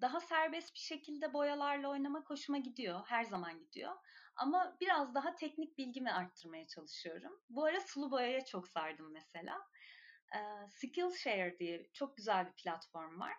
Daha 0.01 0.21
serbest 0.21 0.75
bir 0.75 0.79
şekilde 0.79 1.33
boyalarla 1.33 1.89
oynamak 1.89 2.31
hoşuma 2.31 2.59
gidiyor. 2.59 3.01
Her 3.07 3.25
zaman 3.25 3.59
gidiyor. 3.59 3.93
Ama 4.37 4.77
biraz 4.81 5.15
daha 5.15 5.35
teknik 5.35 5.79
bilgimi 5.79 6.13
arttırmaya 6.13 6.67
çalışıyorum. 6.67 7.41
Bu 7.49 7.65
ara 7.65 7.81
sulu 7.81 8.11
boyaya 8.11 8.45
çok 8.45 8.69
sardım 8.69 9.13
mesela. 9.13 9.61
Skillshare 10.69 11.59
diye 11.59 11.91
çok 11.93 12.17
güzel 12.17 12.47
bir 12.47 12.53
platform 12.53 13.21
var. 13.21 13.37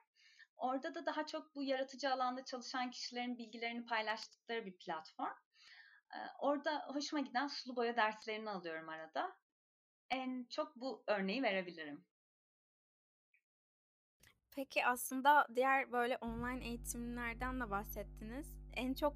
Orada 0.58 0.96
da 0.96 1.06
daha 1.06 1.25
çok 1.25 1.56
bu 1.56 1.64
yaratıcı 1.64 2.14
alanda 2.14 2.46
çalışan 2.46 2.92
kişilerin 2.92 3.38
bilgilerini 3.38 3.86
paylaştıkları 3.86 4.66
bir 4.66 4.78
platform. 4.78 5.34
Orada 6.40 6.86
hoşuma 6.88 7.22
giden 7.22 7.48
sulu 7.48 7.75
boya 7.75 7.96
derslerini 7.96 8.50
alıyorum 8.50 8.90
arada. 8.90 9.38
En 10.10 10.46
çok 10.50 10.76
bu 10.76 11.04
örneği 11.08 11.44
verebilirim. 11.44 12.06
Peki 14.56 14.86
aslında 14.86 15.48
diğer 15.56 15.92
böyle 15.92 16.18
online 16.18 16.66
eğitimlerden 16.66 17.60
de 17.60 17.70
bahsettiniz. 17.70 18.58
En 18.74 18.94
çok 18.94 19.14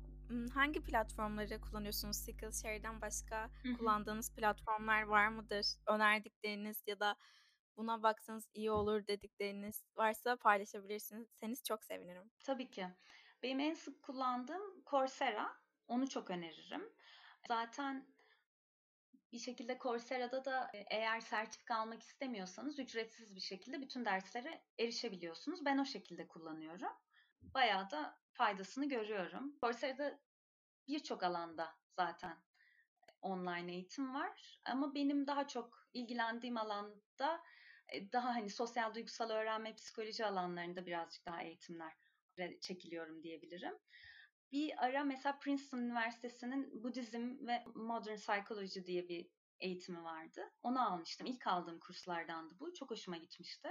hangi 0.54 0.84
platformları 0.84 1.62
kullanıyorsunuz? 1.62 2.18
Skillshare'den 2.18 3.02
başka 3.02 3.50
Hı-hı. 3.64 3.74
kullandığınız 3.78 4.36
platformlar 4.36 5.02
var 5.02 5.28
mıdır? 5.28 5.66
Önerdikleriniz 5.88 6.84
ya 6.88 7.00
da 7.00 7.16
buna 7.78 8.04
baksanız 8.04 8.50
iyi 8.54 8.72
olur 8.72 9.08
dedikleriniz 9.08 9.86
varsa 9.96 10.36
paylaşabilirsiniz. 10.36 11.28
Seniz 11.40 11.64
çok 11.64 11.84
sevinirim. 11.84 12.32
Tabii 12.44 12.70
ki. 12.72 12.88
Benim 13.44 13.60
en 13.60 13.74
sık 13.74 14.04
kullandığım 14.04 14.84
Coursera. 14.90 15.50
Onu 15.88 16.10
çok 16.10 16.30
öneririm. 16.30 16.90
Zaten 17.48 18.06
bir 19.32 19.40
şekilde 19.40 19.78
Coursera'da 19.82 20.46
da 20.46 20.72
eğer 20.74 21.20
sertifika 21.20 21.76
almak 21.76 22.04
istemiyorsanız 22.04 22.80
ücretsiz 22.80 23.36
bir 23.36 23.42
şekilde 23.42 23.82
bütün 23.82 24.06
derslere 24.06 24.62
erişebiliyorsunuz. 24.80 25.66
Ben 25.66 25.78
o 25.78 25.86
şekilde 25.86 26.28
kullanıyorum. 26.28 26.92
Bayağı 27.42 27.92
da 27.92 28.20
faydasını 28.34 28.90
görüyorum. 28.90 29.56
Coursera'da 29.62 30.20
birçok 30.88 31.24
alanda 31.24 31.76
zaten 31.96 32.38
online 33.22 33.74
eğitim 33.74 34.14
var. 34.14 34.62
Ama 34.66 34.96
benim 34.96 35.28
daha 35.28 35.48
çok 35.48 35.90
ilgilendiğim 35.94 36.58
alanda 36.58 37.42
daha 38.14 38.36
hani 38.36 38.50
sosyal 38.50 38.94
duygusal 38.94 39.30
öğrenme, 39.30 39.76
psikoloji 39.76 40.26
alanlarında 40.26 40.86
birazcık 40.86 41.26
daha 41.26 41.44
eğitimler 41.44 41.94
çekiliyorum 42.62 43.24
diyebilirim. 43.24 43.74
Bir 44.52 44.86
ara 44.86 45.04
mesela 45.04 45.40
Princeton 45.40 45.78
Üniversitesi'nin 45.80 46.84
Budizm 46.84 47.48
ve 47.48 47.64
Modern 47.76 48.16
Psychology 48.16 48.80
diye 48.86 49.10
bir 49.10 49.30
eğitimi 49.60 50.04
vardı. 50.04 50.42
Onu 50.64 50.92
almıştım. 50.92 51.28
İlk 51.28 51.48
aldığım 51.48 51.80
kurslardandı 51.80 52.60
bu. 52.60 52.74
Çok 52.74 52.92
hoşuma 52.92 53.18
gitmişti. 53.18 53.70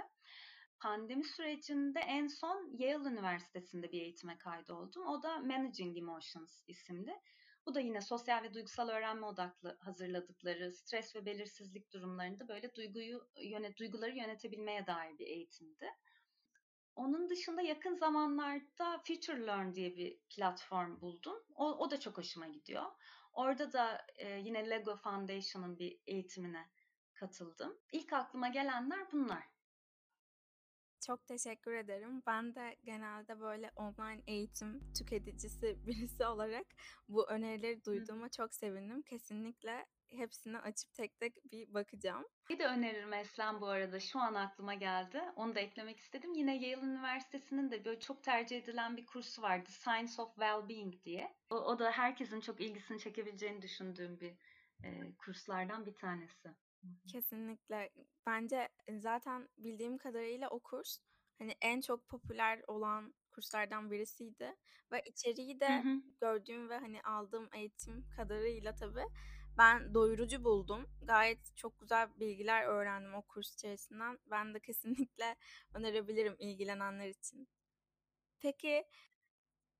Pandemi 0.79 1.23
sürecinde 1.23 1.99
en 1.99 2.27
son 2.27 2.77
Yale 2.77 3.09
Üniversitesi'nde 3.09 3.91
bir 3.91 4.01
eğitime 4.01 4.37
kaydoldum. 4.37 5.07
O 5.07 5.23
da 5.23 5.39
Managing 5.39 5.97
Emotions 5.97 6.61
isimli. 6.67 7.19
Bu 7.65 7.75
da 7.75 7.79
yine 7.79 8.01
sosyal 8.01 8.43
ve 8.43 8.53
duygusal 8.53 8.89
öğrenme 8.89 9.25
odaklı 9.25 9.77
hazırladıkları 9.81 10.73
stres 10.73 11.15
ve 11.15 11.25
belirsizlik 11.25 11.93
durumlarında 11.93 12.47
böyle 12.47 12.75
duyguyu 12.75 13.27
yönet 13.41 13.77
duyguları 13.77 14.17
yönetebilmeye 14.17 14.87
dair 14.87 15.19
bir 15.19 15.27
eğitimdi. 15.27 15.89
Onun 16.99 17.29
dışında 17.29 17.61
yakın 17.61 17.95
zamanlarda 17.95 18.97
Future 19.07 19.47
Learn 19.47 19.73
diye 19.73 19.95
bir 19.95 20.19
platform 20.29 21.01
buldum. 21.01 21.43
O, 21.55 21.65
o 21.65 21.91
da 21.91 21.99
çok 21.99 22.17
hoşuma 22.17 22.47
gidiyor. 22.47 22.85
Orada 23.33 23.73
da 23.73 24.05
e, 24.17 24.39
yine 24.39 24.69
Lego 24.69 24.95
Foundation'ın 24.95 25.79
bir 25.79 25.99
eğitimine 26.07 26.69
katıldım. 27.13 27.77
İlk 27.91 28.13
aklıma 28.13 28.47
gelenler 28.47 29.11
bunlar. 29.11 29.43
Çok 31.07 31.27
teşekkür 31.27 31.73
ederim. 31.73 32.23
Ben 32.27 32.55
de 32.55 32.75
genelde 32.83 33.39
böyle 33.39 33.71
online 33.75 34.21
eğitim 34.27 34.93
tüketicisi 34.93 35.77
birisi 35.87 36.25
olarak 36.25 36.65
bu 37.09 37.29
önerileri 37.29 37.85
duyduğuma 37.85 38.25
Hı. 38.25 38.29
çok 38.29 38.53
sevindim. 38.53 39.01
Kesinlikle 39.01 39.85
hepsini 40.09 40.59
açıp 40.59 40.93
tek 40.93 41.19
tek 41.19 41.51
bir 41.51 41.73
bakacağım. 41.73 42.25
Bir 42.49 42.59
de 42.59 42.67
öneririm 42.67 43.13
Eslem 43.13 43.61
bu 43.61 43.67
arada. 43.67 43.99
Şu 43.99 44.19
an 44.19 44.33
aklıma 44.33 44.73
geldi. 44.73 45.21
Onu 45.35 45.55
da 45.55 45.59
eklemek 45.59 45.99
istedim. 45.99 46.33
Yine 46.33 46.55
Yale 46.57 46.85
Üniversitesi'nin 46.85 47.71
de 47.71 47.85
böyle 47.85 47.99
çok 47.99 48.23
tercih 48.23 48.57
edilen 48.57 48.97
bir 48.97 49.05
kursu 49.05 49.41
vardı. 49.41 49.69
Science 49.71 50.21
of 50.21 50.29
Wellbeing 50.29 51.03
diye. 51.03 51.35
O, 51.49 51.55
o 51.55 51.79
da 51.79 51.91
herkesin 51.91 52.39
çok 52.41 52.61
ilgisini 52.61 52.99
çekebileceğini 52.99 53.61
düşündüğüm 53.61 54.19
bir 54.19 54.33
e, 54.83 55.15
kurslardan 55.17 55.85
bir 55.85 55.95
tanesi. 55.95 56.49
Kesinlikle. 57.07 57.89
Bence 58.25 58.69
zaten 58.99 59.49
bildiğim 59.57 59.97
kadarıyla 59.97 60.49
o 60.49 60.59
kurs 60.59 60.99
hani 61.39 61.55
en 61.61 61.81
çok 61.81 62.07
popüler 62.07 62.61
olan 62.67 63.13
kurslardan 63.31 63.91
birisiydi 63.91 64.55
ve 64.91 65.01
içeriği 65.05 65.59
de 65.59 65.83
hı 65.83 65.89
hı. 65.89 66.01
gördüğüm 66.21 66.69
ve 66.69 66.77
hani 66.77 67.01
aldığım 67.01 67.49
eğitim 67.53 68.05
kadarıyla 68.15 68.75
tabii 68.75 69.05
ben 69.57 69.93
doyurucu 69.93 70.43
buldum. 70.43 70.85
Gayet 71.01 71.55
çok 71.55 71.79
güzel 71.79 72.09
bilgiler 72.19 72.63
öğrendim 72.63 73.13
o 73.13 73.21
kurs 73.21 73.53
içerisinden. 73.53 74.19
Ben 74.25 74.53
de 74.53 74.59
kesinlikle 74.59 75.35
önerebilirim 75.73 76.35
ilgilenenler 76.39 77.09
için. 77.09 77.47
Peki 78.39 78.83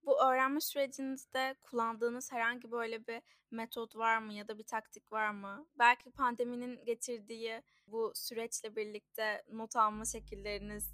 bu 0.04 0.24
öğrenme 0.24 0.62
sürecinizde 0.62 1.56
kullandığınız 1.62 2.32
herhangi 2.32 2.72
böyle 2.72 3.08
bir 3.08 3.22
metot 3.52 3.96
var 3.96 4.18
mı 4.18 4.34
ya 4.34 4.48
da 4.48 4.58
bir 4.58 4.64
taktik 4.64 5.12
var 5.12 5.30
mı? 5.30 5.68
Belki 5.80 6.12
pandeminin 6.12 6.86
getirdiği 6.86 7.64
bu 7.88 8.12
süreçle 8.16 8.76
birlikte 8.76 9.44
not 9.52 9.76
alma 9.76 10.06
şekilleriniz 10.06 10.94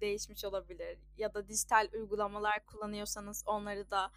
değişmiş 0.00 0.44
olabilir 0.44 0.98
ya 1.16 1.34
da 1.34 1.48
dijital 1.48 1.88
uygulamalar 1.92 2.66
kullanıyorsanız 2.66 3.42
onları 3.46 3.90
da 3.90 4.10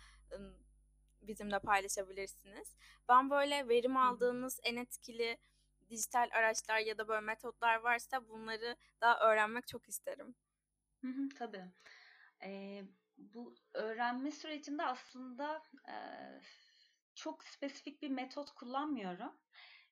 bizimle 1.22 1.60
paylaşabilirsiniz. 1.60 2.76
Ben 3.10 3.30
böyle 3.30 3.68
verim 3.70 3.98
aldığınız 3.98 4.60
en 4.64 4.76
etkili 4.76 5.38
dijital 5.90 6.30
araçlar 6.34 6.80
ya 6.80 6.98
da 6.98 7.08
böyle 7.08 7.22
metotlar 7.22 7.76
varsa 7.76 8.30
bunları 8.30 8.76
daha 9.02 9.20
öğrenmek 9.20 9.68
çok 9.68 9.90
isterim. 9.90 10.36
Hı 11.02 11.08
hı, 11.08 11.30
tabii. 11.38 11.66
Ee, 12.44 12.84
bu 13.34 13.56
öğrenme 13.74 14.32
sürecinde 14.32 14.84
aslında 14.84 15.64
e, 15.90 15.96
çok 17.16 17.44
spesifik 17.44 18.02
bir 18.02 18.10
metot 18.10 18.52
kullanmıyorum. 18.52 19.32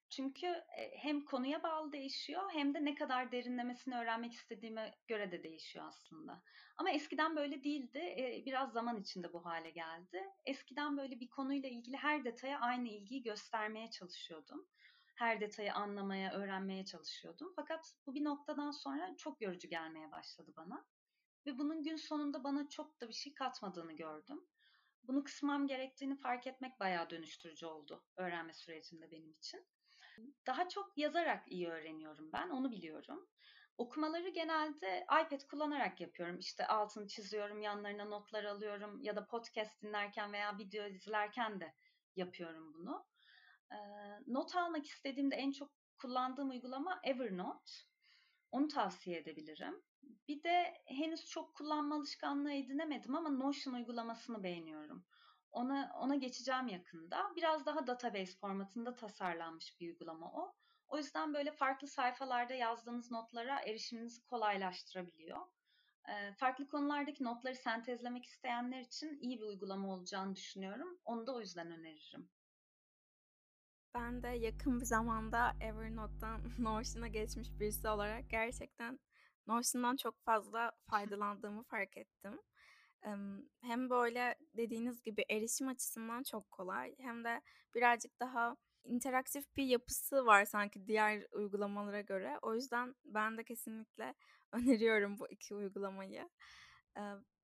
Çünkü 0.10 0.48
e, 0.48 0.98
hem 0.98 1.26
konuya 1.26 1.64
bağlı 1.64 1.92
değişiyor 1.92 2.44
hem 2.54 2.74
de 2.74 2.86
ne 2.86 2.96
kadar 2.96 3.32
derinlemesini 3.32 3.98
öğrenmek 3.98 4.34
istediğime 4.34 4.96
göre 5.08 5.32
de 5.32 5.44
değişiyor 5.44 5.86
aslında. 5.88 6.44
Ama 6.78 6.92
eskiden 6.92 7.36
böyle 7.36 7.64
değildi. 7.64 8.00
E, 8.00 8.44
biraz 8.46 8.72
zaman 8.72 9.02
içinde 9.02 9.34
bu 9.34 9.46
hale 9.46 9.70
geldi. 9.70 10.24
Eskiden 10.46 10.98
böyle 10.98 11.20
bir 11.20 11.30
konuyla 11.30 11.70
ilgili 11.70 11.98
her 11.98 12.26
detaya 12.26 12.60
aynı 12.60 12.90
ilgiyi 12.90 13.24
göstermeye 13.24 13.92
çalışıyordum. 13.92 14.68
Her 15.16 15.42
detayı 15.42 15.74
anlamaya, 15.74 16.34
öğrenmeye 16.34 16.86
çalışıyordum. 16.86 17.54
Fakat 17.56 17.94
bu 18.06 18.16
bir 18.16 18.24
noktadan 18.24 18.72
sonra 18.72 19.16
çok 19.18 19.42
yorucu 19.42 19.70
gelmeye 19.70 20.12
başladı 20.12 20.54
bana. 20.58 20.86
Ve 21.46 21.58
bunun 21.58 21.84
gün 21.84 21.96
sonunda 21.96 22.44
bana 22.44 22.70
çok 22.70 23.02
da 23.02 23.08
bir 23.08 23.14
şey 23.14 23.34
katmadığını 23.34 23.94
gördüm. 23.94 24.48
Bunu 25.04 25.24
kısmam 25.24 25.68
gerektiğini 25.68 26.16
fark 26.16 26.48
etmek 26.48 26.80
bayağı 26.80 27.10
dönüştürücü 27.10 27.66
oldu 27.66 28.06
öğrenme 28.18 28.54
sürecinde 28.54 29.12
benim 29.12 29.32
için. 29.32 29.68
Daha 30.48 30.70
çok 30.70 30.98
yazarak 30.98 31.52
iyi 31.52 31.70
öğreniyorum 31.70 32.32
ben, 32.34 32.50
onu 32.50 32.72
biliyorum. 32.72 33.30
Okumaları 33.78 34.30
genelde 34.30 35.04
iPad 35.04 35.48
kullanarak 35.52 36.02
yapıyorum. 36.02 36.40
İşte 36.40 36.68
altını 36.68 37.08
çiziyorum, 37.08 37.62
yanlarına 37.62 38.06
notlar 38.06 38.44
alıyorum 38.44 39.02
ya 39.02 39.16
da 39.16 39.28
podcast 39.28 39.82
dinlerken 39.82 40.34
veya 40.34 40.58
video 40.58 40.86
izlerken 40.86 41.60
de 41.60 41.76
yapıyorum 42.16 42.74
bunu. 42.74 43.06
Not 44.28 44.56
almak 44.56 44.86
istediğimde 44.86 45.36
en 45.36 45.52
çok 45.52 45.72
kullandığım 46.02 46.50
uygulama 46.50 47.00
Evernote. 47.04 47.72
Onu 48.52 48.68
tavsiye 48.68 49.18
edebilirim. 49.18 49.82
Bir 50.28 50.44
de 50.44 50.82
henüz 50.86 51.26
çok 51.26 51.56
kullanma 51.56 51.96
alışkanlığı 51.96 52.54
edinemedim 52.54 53.16
ama 53.16 53.30
Notion 53.30 53.74
uygulamasını 53.74 54.44
beğeniyorum. 54.44 55.06
Ona 55.52 55.92
ona 55.96 56.16
geçeceğim 56.16 56.68
yakında. 56.68 57.32
Biraz 57.36 57.66
daha 57.66 57.88
database 57.88 58.38
formatında 58.38 58.96
tasarlanmış 58.96 59.80
bir 59.80 59.88
uygulama 59.88 60.32
o. 60.32 60.56
O 60.88 60.98
yüzden 60.98 61.34
böyle 61.34 61.52
farklı 61.52 61.88
sayfalarda 61.88 62.54
yazdığınız 62.54 63.12
notlara 63.12 63.60
erişiminizi 63.60 64.26
kolaylaştırabiliyor. 64.26 65.40
E, 66.10 66.34
farklı 66.34 66.68
konulardaki 66.68 67.24
notları 67.24 67.56
sentezlemek 67.56 68.26
isteyenler 68.26 68.80
için 68.80 69.20
iyi 69.22 69.40
bir 69.40 69.46
uygulama 69.46 69.94
olacağını 69.94 70.36
düşünüyorum. 70.36 71.00
Onu 71.06 71.28
da 71.28 71.36
o 71.36 71.40
yüzden 71.40 71.72
öneririm. 71.72 72.30
Ben 73.96 74.24
de 74.24 74.28
yakın 74.28 74.80
bir 74.80 74.86
zamanda 74.86 75.54
Evernote'dan 75.62 76.42
Notion'a 76.60 77.08
geçmiş 77.08 77.50
birisi 77.60 77.88
olarak 77.88 78.30
gerçekten 78.30 79.00
Notion'dan 79.48 79.96
çok 79.96 80.20
fazla 80.22 80.72
faydalandığımı 80.90 81.64
fark 81.64 81.98
ettim. 81.98 82.42
Hem 83.62 83.90
böyle 83.90 84.36
dediğiniz 84.58 85.02
gibi 85.02 85.26
erişim 85.30 85.68
açısından 85.68 86.24
çok 86.24 86.52
kolay 86.52 86.96
hem 87.00 87.24
de 87.24 87.42
birazcık 87.76 88.20
daha 88.20 88.58
interaktif 88.84 89.56
bir 89.58 89.64
yapısı 89.64 90.26
var 90.26 90.46
sanki 90.46 90.88
diğer 90.88 91.26
uygulamalara 91.32 92.02
göre. 92.02 92.38
O 92.42 92.56
yüzden 92.56 92.96
ben 93.06 93.38
de 93.38 93.44
kesinlikle 93.44 94.16
öneriyorum 94.52 95.20
bu 95.20 95.30
iki 95.30 95.56
uygulamayı. 95.56 96.30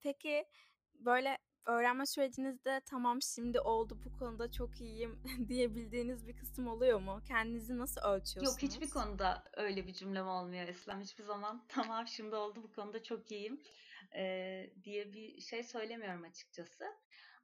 Peki 0.01 0.45
böyle 0.93 1.37
öğrenme 1.65 2.05
sürecinizde 2.05 2.81
tamam 2.85 3.21
şimdi 3.21 3.59
oldu 3.59 3.97
bu 4.05 4.19
konuda 4.19 4.51
çok 4.51 4.81
iyiyim 4.81 5.19
diyebildiğiniz 5.47 6.27
bir 6.27 6.37
kısım 6.37 6.67
oluyor 6.67 6.99
mu? 6.99 7.21
Kendinizi 7.27 7.77
nasıl 7.77 8.01
ölçüyorsunuz? 8.01 8.63
Yok 8.63 8.71
hiçbir 8.71 8.89
konuda 8.89 9.43
öyle 9.53 9.87
bir 9.87 9.93
cümlem 9.93 10.27
olmuyor 10.27 10.67
Eslem. 10.67 11.01
Hiçbir 11.01 11.23
zaman 11.23 11.65
tamam 11.67 12.07
şimdi 12.07 12.35
oldu 12.35 12.63
bu 12.63 12.71
konuda 12.71 13.03
çok 13.03 13.31
iyiyim 13.31 13.61
e, 14.15 14.23
diye 14.83 15.13
bir 15.13 15.41
şey 15.41 15.63
söylemiyorum 15.63 16.23
açıkçası. 16.23 16.85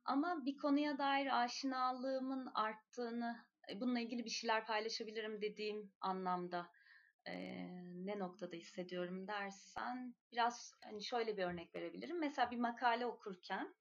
Ama 0.05 0.45
bir 0.45 0.57
konuya 0.57 0.97
dair 0.97 1.43
aşinalığımın 1.43 2.51
arttığını, 2.55 3.45
bununla 3.75 3.99
ilgili 3.99 4.25
bir 4.25 4.29
şeyler 4.29 4.65
paylaşabilirim 4.65 5.41
dediğim 5.41 5.91
anlamda 6.01 6.67
e, 7.25 7.33
ne 8.05 8.19
noktada 8.19 8.55
hissediyorum 8.55 9.27
dersen 9.27 10.15
biraz 10.31 10.73
hani 10.83 11.03
şöyle 11.03 11.37
bir 11.37 11.43
örnek 11.43 11.75
verebilirim. 11.75 12.19
Mesela 12.19 12.51
bir 12.51 12.57
makale 12.57 13.05
okurken 13.05 13.75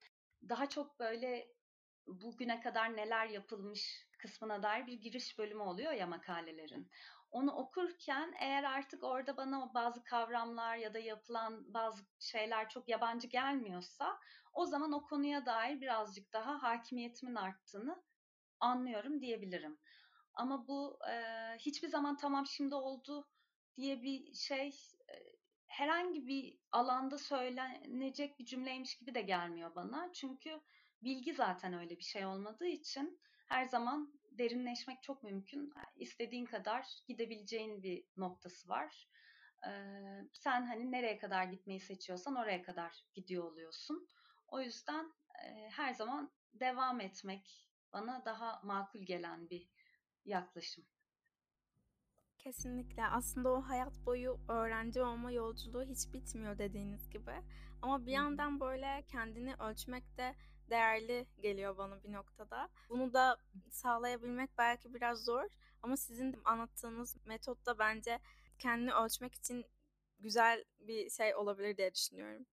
daha 0.49 0.69
çok 0.69 0.99
böyle 0.99 1.47
bugüne 2.07 2.61
kadar 2.61 2.97
neler 2.97 3.27
yapılmış 3.27 4.07
kısmına 4.19 4.63
dair 4.63 4.87
bir 4.87 4.93
giriş 5.01 5.37
bölümü 5.37 5.61
oluyor 5.61 5.91
ya 5.91 6.07
makalelerin. 6.07 6.91
Onu 7.31 7.51
okurken 7.51 8.33
eğer 8.39 8.63
artık 8.63 9.03
orada 9.03 9.37
bana 9.37 9.73
bazı 9.73 10.03
kavramlar 10.03 10.77
ya 10.77 10.93
da 10.93 10.99
yapılan 10.99 11.73
bazı 11.73 12.03
şeyler 12.19 12.69
çok 12.69 12.89
yabancı 12.89 13.27
gelmiyorsa 13.27 14.19
o 14.53 14.65
zaman 14.65 14.91
o 14.91 15.03
konuya 15.03 15.45
dair 15.45 15.81
birazcık 15.81 16.33
daha 16.33 16.63
hakimiyetimin 16.63 17.35
arttığını 17.35 18.03
anlıyorum 18.59 19.21
diyebilirim. 19.21 19.79
Ama 20.33 20.67
bu 20.67 20.99
e, 21.09 21.15
hiçbir 21.59 21.87
zaman 21.87 22.17
tamam 22.17 22.45
şimdi 22.45 22.75
oldu 22.75 23.27
diye 23.77 24.01
bir 24.01 24.33
şey 24.33 24.71
herhangi 25.71 26.27
bir 26.27 26.57
alanda 26.71 27.17
söylenecek 27.17 28.39
bir 28.39 28.45
cümleymiş 28.45 28.97
gibi 28.97 29.15
de 29.15 29.21
gelmiyor 29.21 29.75
bana. 29.75 30.09
Çünkü 30.13 30.61
bilgi 31.01 31.33
zaten 31.33 31.73
öyle 31.73 31.97
bir 31.97 32.03
şey 32.03 32.25
olmadığı 32.25 32.67
için 32.67 33.19
her 33.47 33.65
zaman 33.65 34.21
derinleşmek 34.31 35.03
çok 35.03 35.23
mümkün. 35.23 35.73
İstediğin 35.95 36.45
kadar 36.45 36.87
gidebileceğin 37.07 37.83
bir 37.83 38.03
noktası 38.17 38.69
var. 38.69 39.07
Ee, 39.67 39.71
sen 40.33 40.65
hani 40.65 40.91
nereye 40.91 41.17
kadar 41.17 41.43
gitmeyi 41.43 41.79
seçiyorsan 41.79 42.35
oraya 42.35 42.61
kadar 42.61 43.03
gidiyor 43.13 43.43
oluyorsun. 43.43 44.07
O 44.47 44.61
yüzden 44.61 45.13
e, 45.45 45.69
her 45.69 45.93
zaman 45.93 46.31
devam 46.53 47.01
etmek 47.01 47.69
bana 47.93 48.25
daha 48.25 48.61
makul 48.63 49.01
gelen 49.01 49.49
bir 49.49 49.69
yaklaşım. 50.25 50.85
Kesinlikle. 52.43 53.05
Aslında 53.05 53.49
o 53.49 53.61
hayat 53.61 53.93
boyu 54.05 54.39
öğrenci 54.49 55.01
olma 55.01 55.31
yolculuğu 55.31 55.83
hiç 55.83 56.13
bitmiyor 56.13 56.57
dediğiniz 56.57 57.09
gibi. 57.09 57.31
Ama 57.81 58.05
bir 58.05 58.11
yandan 58.11 58.59
böyle 58.59 59.03
kendini 59.07 59.55
ölçmek 59.55 60.17
de 60.17 60.35
değerli 60.69 61.25
geliyor 61.41 61.77
bana 61.77 62.03
bir 62.03 62.11
noktada. 62.11 62.69
Bunu 62.89 63.13
da 63.13 63.37
sağlayabilmek 63.69 64.49
belki 64.57 64.93
biraz 64.93 65.25
zor 65.25 65.43
ama 65.81 65.97
sizin 65.97 66.35
anlattığınız 66.45 67.15
metot 67.25 67.65
da 67.65 67.79
bence 67.79 68.19
kendini 68.59 68.93
ölçmek 68.93 69.35
için 69.35 69.65
güzel 70.19 70.63
bir 70.79 71.09
şey 71.09 71.35
olabilir 71.35 71.77
diye 71.77 71.93
düşünüyorum. 71.95 72.45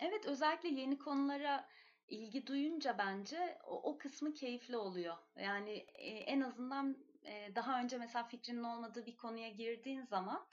Evet 0.00 0.26
özellikle 0.26 0.68
yeni 0.68 0.98
konulara 0.98 1.68
ilgi 2.08 2.46
duyunca 2.46 2.98
bence 2.98 3.58
o, 3.64 3.90
o 3.90 3.98
kısmı 3.98 4.34
keyifli 4.34 4.76
oluyor. 4.76 5.16
Yani 5.36 5.72
e, 5.94 6.08
en 6.08 6.40
azından 6.40 7.11
e, 7.24 7.54
daha 7.54 7.80
önce 7.80 7.98
mesela 7.98 8.24
fikrinin 8.24 8.64
olmadığı 8.64 9.06
bir 9.06 9.16
konuya 9.16 9.48
girdiğin 9.48 10.02
zaman 10.02 10.46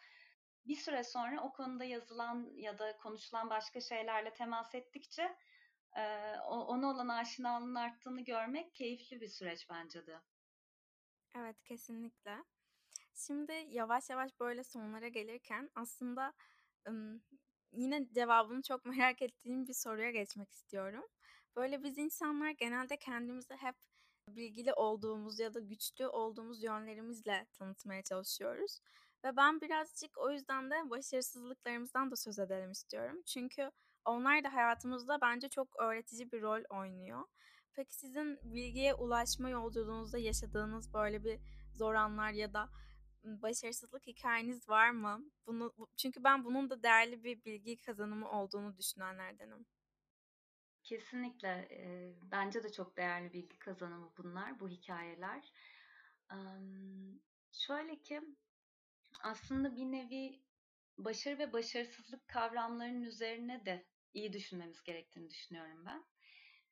bir 0.68 0.76
süre 0.76 1.04
sonra 1.04 1.44
o 1.44 1.54
konuda 1.54 1.84
yazılan 1.84 2.52
ya 2.56 2.80
da 2.80 2.98
konuşulan 2.98 3.50
başka 3.50 3.82
şeylerle 3.82 4.34
temas 4.34 4.76
ettikçe 4.76 5.36
e, 5.96 6.36
ona 6.48 6.88
olan 6.88 7.08
aşinalığın 7.08 7.76
arttığını 7.76 8.22
görmek 8.22 8.76
keyifli 8.76 9.22
bir 9.22 9.28
süreç 9.28 9.70
bence 9.70 10.08
de. 10.08 10.20
Evet 11.36 11.64
kesinlikle. 11.64 12.38
Şimdi 13.14 13.66
yavaş 13.70 14.10
yavaş 14.10 14.40
böyle 14.40 14.64
sonlara 14.64 15.08
gelirken 15.08 15.70
aslında 15.76 16.34
yine 17.72 18.08
cevabını 18.14 18.62
çok 18.62 18.86
merak 18.86 19.22
ettiğim 19.22 19.68
bir 19.68 19.74
soruya 19.74 20.12
geçmek 20.12 20.52
istiyorum. 20.52 21.06
Böyle 21.56 21.84
biz 21.84 21.98
insanlar 21.98 22.50
genelde 22.50 22.98
kendimizi 22.98 23.56
hep 23.56 23.76
bilgili 24.36 24.74
olduğumuz 24.74 25.40
ya 25.40 25.54
da 25.54 25.60
güçlü 25.60 26.08
olduğumuz 26.08 26.64
yönlerimizle 26.64 27.46
tanıtmaya 27.54 28.04
çalışıyoruz. 28.04 28.80
Ve 29.24 29.38
ben 29.38 29.62
birazcık 29.62 30.18
o 30.18 30.32
yüzden 30.32 30.72
de 30.72 30.90
başarısızlıklarımızdan 30.90 32.12
da 32.12 32.16
söz 32.16 32.40
edelim 32.40 32.72
istiyorum. 32.72 33.22
Çünkü 33.26 33.72
onlar 34.06 34.44
da 34.44 34.54
hayatımızda 34.54 35.22
bence 35.22 35.50
çok 35.50 35.80
öğretici 35.80 36.32
bir 36.32 36.42
rol 36.42 36.64
oynuyor. 36.70 37.24
Peki 37.74 37.96
sizin 37.96 38.40
bilgiye 38.44 38.94
ulaşma 38.94 39.50
yolculuğunuzda 39.50 40.18
yaşadığınız 40.18 40.94
böyle 40.94 41.24
bir 41.24 41.40
zor 41.74 41.94
anlar 41.94 42.32
ya 42.32 42.54
da 42.54 42.70
başarısızlık 43.24 44.08
hikayeniz 44.08 44.70
var 44.70 44.90
mı? 44.90 45.22
Bunu 45.48 45.74
çünkü 45.98 46.24
ben 46.24 46.46
bunun 46.46 46.70
da 46.70 46.84
değerli 46.84 47.24
bir 47.24 47.46
bilgi 47.46 47.78
kazanımı 47.78 48.32
olduğunu 48.32 48.78
düşünenlerdenim. 48.78 49.66
Kesinlikle. 50.90 51.68
E, 51.72 52.14
bence 52.32 52.64
de 52.64 52.72
çok 52.72 52.98
değerli 52.98 53.34
bilgi 53.34 53.60
kazanımı 53.60 54.14
bunlar, 54.18 54.60
bu 54.60 54.70
hikayeler. 54.70 55.52
E, 56.32 56.38
şöyle 57.52 58.02
ki 58.02 58.22
aslında 59.24 59.76
bir 59.76 59.86
nevi 59.86 60.42
başarı 60.98 61.40
ve 61.40 61.54
başarısızlık 61.54 62.28
kavramlarının 62.28 63.02
üzerine 63.02 63.66
de 63.66 63.86
iyi 64.14 64.34
düşünmemiz 64.34 64.84
gerektiğini 64.84 65.30
düşünüyorum 65.30 65.86
ben. 65.86 66.06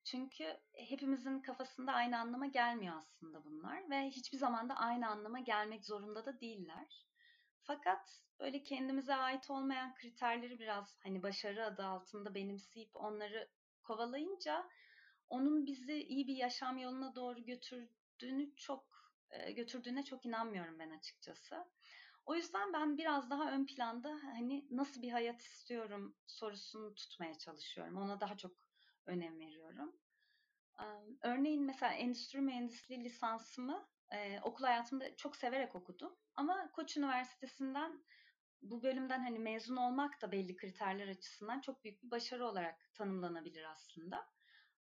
Çünkü 0.04 0.58
hepimizin 0.74 1.40
kafasında 1.40 1.92
aynı 1.94 2.20
anlama 2.20 2.48
gelmiyor 2.48 2.96
aslında 2.98 3.46
bunlar 3.46 3.90
ve 3.90 4.10
hiçbir 4.10 4.38
zaman 4.38 4.70
da 4.70 4.76
aynı 4.76 5.08
anlama 5.08 5.40
gelmek 5.40 5.86
zorunda 5.86 6.26
da 6.26 6.40
değiller. 6.40 7.06
Fakat 7.62 8.22
böyle 8.40 8.64
kendimize 8.64 9.16
ait 9.16 9.50
olmayan 9.50 9.96
kriterleri 9.96 10.60
biraz 10.60 11.00
hani 11.04 11.24
başarı 11.24 11.66
adı 11.66 11.86
altında 11.86 12.36
benimseyip 12.36 12.96
onları 12.96 13.50
kovalayınca 13.88 14.70
onun 15.30 15.66
bizi 15.66 15.94
iyi 15.94 16.28
bir 16.28 16.36
yaşam 16.36 16.78
yoluna 16.78 17.16
doğru 17.16 17.46
götürdüğünü 17.46 18.56
çok 18.56 19.14
götürdüğüne 19.56 20.04
çok 20.04 20.26
inanmıyorum 20.26 20.80
ben 20.80 20.90
açıkçası. 20.90 21.66
O 22.26 22.36
yüzden 22.36 22.74
ben 22.74 22.98
biraz 22.98 23.30
daha 23.30 23.52
ön 23.52 23.66
planda 23.66 24.10
hani 24.24 24.68
nasıl 24.72 25.02
bir 25.02 25.12
hayat 25.12 25.42
istiyorum 25.42 26.16
sorusunu 26.28 26.96
tutmaya 26.96 27.38
çalışıyorum. 27.38 27.98
Ona 27.98 28.22
daha 28.22 28.38
çok 28.38 28.52
önem 29.06 29.40
veriyorum. 29.40 29.96
Örneğin 31.22 31.64
mesela 31.64 31.94
endüstri 31.94 32.42
mühendisliği 32.42 33.04
lisansımı 33.04 33.88
e, 34.12 34.40
okul 34.42 34.64
hayatımda 34.64 35.16
çok 35.16 35.36
severek 35.36 35.76
okudum. 35.76 36.16
Ama 36.36 36.72
Koç 36.72 36.98
Üniversitesi'nden 36.98 38.04
bu 38.62 38.84
bölümden 38.84 39.20
hani 39.20 39.40
mezun 39.40 39.76
olmak 39.76 40.22
da 40.22 40.32
belli 40.32 40.56
kriterler 40.56 41.08
açısından 41.08 41.62
çok 41.62 41.84
büyük 41.84 42.04
bir 42.04 42.12
başarı 42.12 42.46
olarak 42.46 42.94
tanımlanabilir 42.94 43.64
aslında. 43.64 44.28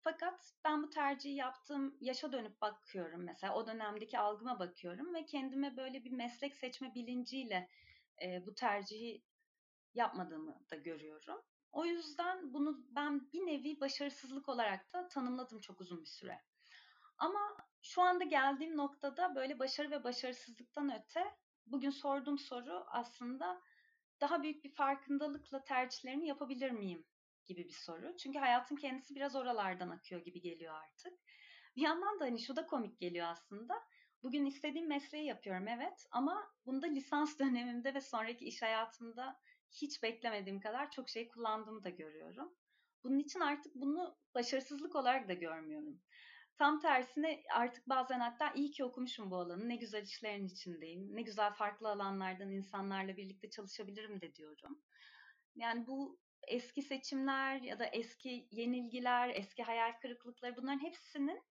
Fakat 0.04 0.54
ben 0.64 0.84
bu 0.84 0.90
tercihi 0.90 1.36
yaptığım 1.36 1.98
yaşa 2.02 2.32
dönüp 2.32 2.62
bakıyorum 2.62 3.24
mesela 3.24 3.56
o 3.56 3.68
dönemdeki 3.68 4.20
algıma 4.20 4.60
bakıyorum 4.60 5.14
ve 5.14 5.26
kendime 5.26 5.78
böyle 5.78 6.04
bir 6.04 6.12
meslek 6.12 6.56
seçme 6.56 6.96
bilinciyle 6.96 7.70
e, 8.22 8.46
bu 8.46 8.56
tercihi 8.56 9.24
yapmadığımı 9.94 10.60
da 10.72 10.76
görüyorum. 10.76 11.42
O 11.72 11.86
yüzden 11.86 12.54
bunu 12.54 12.86
ben 12.90 13.32
bir 13.32 13.46
nevi 13.46 13.80
başarısızlık 13.80 14.50
olarak 14.50 14.94
da 14.94 15.08
tanımladım 15.08 15.60
çok 15.60 15.82
uzun 15.82 16.02
bir 16.02 16.10
süre. 16.10 16.42
Ama 17.18 17.58
şu 17.82 18.02
anda 18.02 18.24
geldiğim 18.24 18.78
noktada 18.78 19.36
böyle 19.36 19.60
başarı 19.60 19.92
ve 19.92 20.04
başarısızlıktan 20.04 21.02
öte 21.02 21.24
bugün 21.72 21.90
sorduğum 21.90 22.40
soru 22.40 22.86
aslında 22.88 23.62
daha 24.22 24.44
büyük 24.44 24.64
bir 24.64 24.76
farkındalıkla 24.76 25.64
tercihlerini 25.64 26.28
yapabilir 26.28 26.72
miyim 26.72 27.06
gibi 27.46 27.66
bir 27.68 27.74
soru. 27.74 28.18
Çünkü 28.18 28.40
hayatın 28.40 28.76
kendisi 28.76 29.16
biraz 29.16 29.36
oralardan 29.36 29.90
akıyor 29.90 30.22
gibi 30.22 30.42
geliyor 30.42 30.74
artık. 30.74 31.14
Bir 31.76 31.82
yandan 31.82 32.20
da 32.20 32.26
hani 32.26 32.40
şu 32.40 32.56
da 32.56 32.66
komik 32.66 33.00
geliyor 33.00 33.28
aslında. 33.28 33.74
Bugün 34.24 34.46
istediğim 34.46 34.88
mesleği 34.88 35.26
yapıyorum 35.26 35.68
evet 35.68 36.06
ama 36.12 36.52
bunda 36.66 36.88
lisans 36.88 37.40
dönemimde 37.40 37.94
ve 37.94 38.02
sonraki 38.02 38.46
iş 38.46 38.62
hayatımda 38.62 39.40
hiç 39.72 40.04
beklemediğim 40.04 40.60
kadar 40.60 40.92
çok 40.92 41.10
şey 41.10 41.28
kullandığımı 41.28 41.84
da 41.84 41.90
görüyorum. 41.90 42.56
Bunun 43.04 43.20
için 43.20 43.40
artık 43.40 43.76
bunu 43.76 44.18
başarısızlık 44.36 44.96
olarak 44.96 45.28
da 45.28 45.34
görmüyorum. 45.34 46.02
Tam 46.58 46.80
tersine 46.80 47.44
artık 47.54 47.90
bazen 47.90 48.20
hatta 48.20 48.54
iyi 48.54 48.72
ki 48.72 48.84
okumuşum 48.84 49.32
bu 49.32 49.36
alanı. 49.36 49.70
Ne 49.70 49.76
güzel 49.76 50.04
işlerin 50.04 50.46
içindeyim. 50.46 51.16
Ne 51.16 51.22
güzel 51.22 51.54
farklı 51.54 51.90
alanlardan 51.90 52.52
insanlarla 52.52 53.18
birlikte 53.18 53.50
çalışabilirim 53.50 54.22
de 54.22 54.36
diyorum. 54.36 54.84
Yani 55.56 55.88
bu 55.88 56.20
eski 56.48 56.82
seçimler 56.82 57.62
ya 57.62 57.80
da 57.80 57.86
eski 57.86 58.48
yenilgiler, 58.52 59.30
eski 59.30 59.64
hayal 59.64 59.94
kırıklıkları 60.02 60.58
bunların 60.58 60.84
hepsinin 60.84 61.44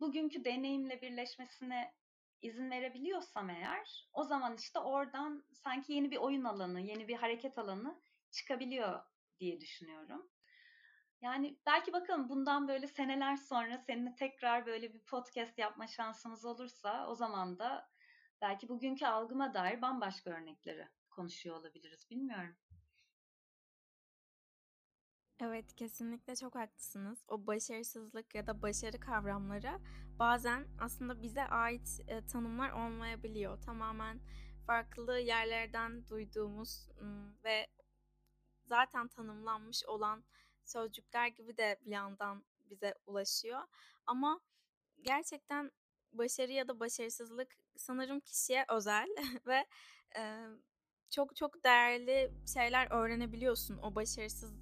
bugünkü 0.00 0.44
deneyimle 0.44 1.02
birleşmesine 1.02 1.94
izin 2.42 2.70
verebiliyorsam 2.70 3.50
eğer 3.50 4.08
o 4.12 4.24
zaman 4.24 4.56
işte 4.56 4.78
oradan 4.78 5.44
sanki 5.52 5.92
yeni 5.92 6.10
bir 6.10 6.16
oyun 6.16 6.44
alanı, 6.44 6.80
yeni 6.80 7.08
bir 7.08 7.16
hareket 7.16 7.58
alanı 7.58 8.02
çıkabiliyor 8.30 9.00
diye 9.40 9.60
düşünüyorum. 9.60 10.31
Yani 11.22 11.58
belki 11.66 11.92
bakalım 11.92 12.28
bundan 12.28 12.68
böyle 12.68 12.86
seneler 12.86 13.36
sonra 13.36 13.78
seninle 13.78 14.14
tekrar 14.14 14.66
böyle 14.66 14.94
bir 14.94 14.98
podcast 14.98 15.58
yapma 15.58 15.86
şansımız 15.86 16.44
olursa 16.44 17.06
o 17.08 17.14
zaman 17.14 17.58
da 17.58 17.90
belki 18.40 18.68
bugünkü 18.68 19.06
algıma 19.06 19.54
dair 19.54 19.82
bambaşka 19.82 20.30
örnekleri 20.30 20.88
konuşuyor 21.10 21.56
olabiliriz. 21.56 22.10
Bilmiyorum. 22.10 22.56
Evet, 25.40 25.74
kesinlikle 25.74 26.36
çok 26.36 26.54
haklısınız. 26.54 27.24
O 27.28 27.46
başarısızlık 27.46 28.34
ya 28.34 28.46
da 28.46 28.62
başarı 28.62 29.00
kavramları 29.00 29.78
bazen 30.18 30.66
aslında 30.80 31.22
bize 31.22 31.42
ait 31.42 32.00
e, 32.08 32.26
tanımlar 32.26 32.70
olmayabiliyor. 32.70 33.62
Tamamen 33.62 34.20
farklı 34.66 35.18
yerlerden 35.18 36.08
duyduğumuz 36.08 36.88
ve 37.44 37.66
zaten 38.64 39.08
tanımlanmış 39.08 39.84
olan 39.84 40.24
sözcükler 40.64 41.28
gibi 41.28 41.56
de 41.56 41.78
bir 41.80 41.90
yandan 41.90 42.44
bize 42.70 42.94
ulaşıyor. 43.06 43.60
Ama 44.06 44.40
gerçekten 45.02 45.70
başarı 46.12 46.52
ya 46.52 46.68
da 46.68 46.80
başarısızlık 46.80 47.56
sanırım 47.76 48.20
kişiye 48.20 48.64
özel 48.68 49.08
ve 49.46 49.66
e, 50.16 50.46
çok 51.10 51.36
çok 51.36 51.64
değerli 51.64 52.32
şeyler 52.54 52.88
öğrenebiliyorsun 52.90 53.78
o 53.78 53.94
başarısız 53.94 54.54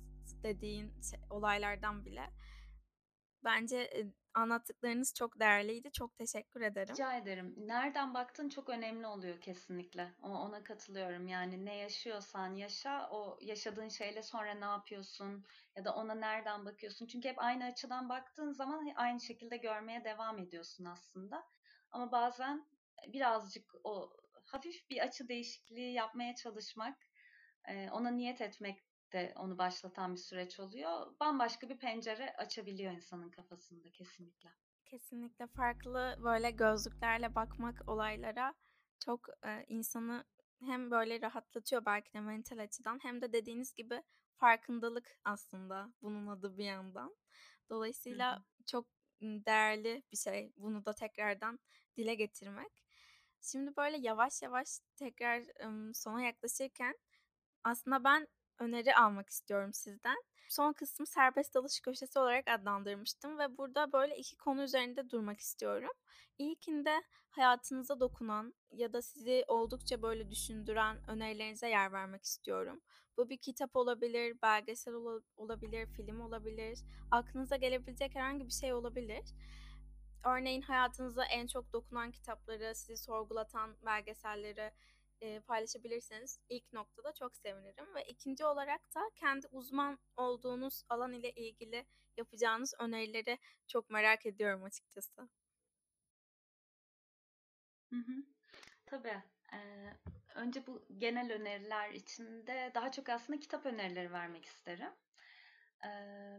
dediğin 0.43 1.01
şey, 1.11 1.21
olaylardan 1.31 2.05
bile. 2.05 2.31
Bence 3.45 3.91
anlattıklarınız 4.35 5.15
çok 5.15 5.41
değerliydi. 5.41 5.93
Çok 5.93 6.17
teşekkür 6.17 6.61
ederim. 6.61 6.95
Rica 6.95 7.17
ederim. 7.17 7.55
Nereden 7.57 8.15
baktın 8.15 8.49
çok 8.49 8.69
önemli 8.69 9.07
oluyor 9.07 9.41
kesinlikle. 9.41 10.13
Ona 10.23 10.65
katılıyorum. 10.65 11.29
Yani 11.29 11.65
ne 11.65 11.77
yaşıyorsan 11.77 12.55
yaşa, 12.55 13.09
o 13.11 13.39
yaşadığın 13.41 13.89
şeyle 13.89 14.23
sonra 14.23 14.55
ne 14.55 14.65
yapıyorsun 14.65 15.47
ya 15.77 15.85
da 15.85 15.95
ona 15.95 16.15
nereden 16.15 16.67
bakıyorsun? 16.67 17.07
Çünkü 17.07 17.29
hep 17.29 17.39
aynı 17.39 17.65
açıdan 17.65 18.09
baktığın 18.09 18.53
zaman 18.53 18.93
aynı 18.97 19.21
şekilde 19.21 19.57
görmeye 19.57 20.05
devam 20.05 20.39
ediyorsun 20.39 20.85
aslında. 20.85 21.47
Ama 21.91 22.13
bazen 22.13 22.67
birazcık 23.09 23.75
o 23.85 24.13
hafif 24.45 24.91
bir 24.91 24.99
açı 24.99 25.29
değişikliği 25.29 25.93
yapmaya 25.93 26.35
çalışmak, 26.35 26.97
ona 27.93 28.11
niyet 28.11 28.41
etmek 28.41 28.85
de 29.13 29.33
onu 29.37 29.59
başlatan 29.59 30.13
bir 30.15 30.21
süreç 30.21 30.61
oluyor. 30.61 31.21
Bambaşka 31.21 31.69
bir 31.69 31.79
pencere 31.79 32.33
açabiliyor 32.37 32.93
insanın 32.93 33.31
kafasında 33.31 33.93
kesinlikle. 33.93 34.51
Kesinlikle 34.87 35.47
farklı 35.47 36.17
böyle 36.25 36.51
gözlüklerle 36.51 37.35
bakmak 37.35 37.89
olaylara 37.89 38.55
çok 39.05 39.29
e, 39.47 39.65
insanı 39.69 40.25
hem 40.61 40.91
böyle 40.91 41.21
rahatlatıyor 41.21 41.85
belki 41.87 42.13
de 42.15 42.21
mental 42.21 42.59
açıdan 42.59 42.99
hem 43.03 43.21
de 43.23 43.33
dediğiniz 43.33 43.75
gibi 43.75 44.03
farkındalık 44.37 45.19
aslında 45.25 45.93
bunun 46.03 46.27
adı 46.27 46.59
bir 46.59 46.65
yandan. 46.65 47.17
Dolayısıyla 47.71 48.37
Hı-hı. 48.37 48.45
çok 48.67 48.87
değerli 49.23 50.03
bir 50.13 50.17
şey 50.17 50.53
bunu 50.57 50.85
da 50.85 50.95
tekrardan 50.95 51.59
dile 51.97 52.15
getirmek. 52.15 52.85
Şimdi 53.41 53.77
böyle 53.77 53.97
yavaş 53.97 54.43
yavaş 54.43 54.81
tekrar 54.97 55.43
sona 55.95 56.23
yaklaşırken 56.23 56.99
aslında 57.65 58.05
ben 58.05 58.29
öneri 58.61 58.95
almak 58.95 59.29
istiyorum 59.29 59.73
sizden. 59.73 60.17
Son 60.49 60.73
kısmı 60.73 61.07
serbest 61.07 61.55
dalış 61.55 61.81
köşesi 61.81 62.19
olarak 62.19 62.49
adlandırmıştım 62.49 63.39
ve 63.39 63.57
burada 63.59 63.93
böyle 63.93 64.17
iki 64.17 64.37
konu 64.37 64.63
üzerinde 64.63 65.11
durmak 65.11 65.41
istiyorum. 65.41 65.91
İlkinde 66.39 67.03
hayatınıza 67.31 68.01
dokunan 68.01 68.55
ya 68.73 68.93
da 68.93 69.03
sizi 69.03 69.45
oldukça 69.49 70.03
böyle 70.03 70.31
düşündüren 70.31 71.11
önerilerinize 71.11 71.69
yer 71.69 71.93
vermek 71.93 72.25
istiyorum. 72.25 72.81
Bu 73.17 73.29
bir 73.29 73.37
kitap 73.37 73.77
olabilir, 73.77 74.37
belgesel 74.43 74.95
olabilir, 75.37 75.87
film 75.87 76.21
olabilir, 76.21 76.79
aklınıza 77.11 77.57
gelebilecek 77.57 78.15
herhangi 78.15 78.47
bir 78.47 78.53
şey 78.53 78.73
olabilir. 78.73 79.25
Örneğin 80.25 80.63
hayatınıza 80.63 81.25
en 81.25 81.47
çok 81.47 81.73
dokunan 81.73 82.11
kitapları, 82.11 82.75
sizi 82.75 82.97
sorgulatan 82.97 83.77
belgeselleri 83.87 84.73
e, 85.21 85.41
paylaşabilirseniz 85.41 86.39
ilk 86.49 86.73
noktada 86.73 87.13
çok 87.15 87.37
sevinirim. 87.37 87.95
Ve 87.95 88.05
ikinci 88.05 88.45
olarak 88.45 88.95
da 88.95 89.01
kendi 89.17 89.47
uzman 89.51 89.99
olduğunuz 90.17 90.83
alan 90.89 91.13
ile 91.13 91.33
ilgili 91.33 91.87
yapacağınız 92.17 92.75
önerileri 92.81 93.39
çok 93.69 93.91
merak 93.91 94.27
ediyorum 94.27 94.65
açıkçası. 94.65 95.29
Hı 97.91 97.97
hı. 97.97 98.13
Tabii. 98.87 99.23
Ee, 99.55 99.91
önce 100.35 100.67
bu 100.67 100.85
genel 100.99 101.33
öneriler 101.33 101.91
içinde 101.91 102.73
daha 102.75 102.93
çok 102.93 103.09
aslında 103.09 103.41
kitap 103.41 103.67
önerileri 103.67 104.13
vermek 104.13 104.45
isterim. 104.45 104.93
Ee, 105.87 106.39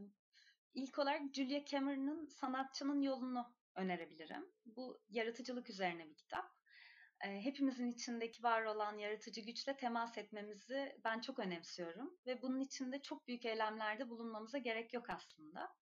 ilk 0.73 0.99
olarak 0.99 1.21
Julia 1.33 1.65
Cameron'ın 1.65 2.25
Sanatçının 2.27 3.01
Yolunu 3.01 3.55
önerebilirim. 3.75 4.45
Bu 4.65 5.01
yaratıcılık 5.09 5.69
üzerine 5.69 6.09
bir 6.09 6.15
kitap 6.15 6.50
hepimizin 7.27 7.87
içindeki 7.87 8.43
var 8.43 8.63
olan 8.63 8.97
yaratıcı 8.97 9.41
güçle 9.41 9.77
temas 9.77 10.17
etmemizi 10.17 10.95
ben 11.03 11.19
çok 11.19 11.39
önemsiyorum 11.39 12.17
ve 12.25 12.41
bunun 12.41 12.59
içinde 12.59 13.01
çok 13.01 13.27
büyük 13.27 13.45
eylemlerde 13.45 14.09
bulunmamıza 14.09 14.57
gerek 14.57 14.93
yok 14.93 15.09
aslında. 15.09 15.73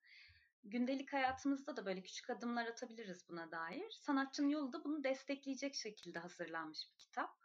Gündelik 0.64 1.14
hayatımızda 1.14 1.78
da 1.78 1.86
böyle 1.86 2.04
küçük 2.04 2.30
adımlar 2.30 2.66
atabiliriz 2.66 3.30
buna 3.30 3.52
dair. 3.52 3.92
Sanatçının 3.92 4.50
yolu 4.50 4.74
da 4.74 4.84
bunu 4.84 5.04
destekleyecek 5.04 5.76
şekilde 5.76 6.20
hazırlanmış 6.20 6.80
bir 6.92 6.98
kitap. 6.98 7.40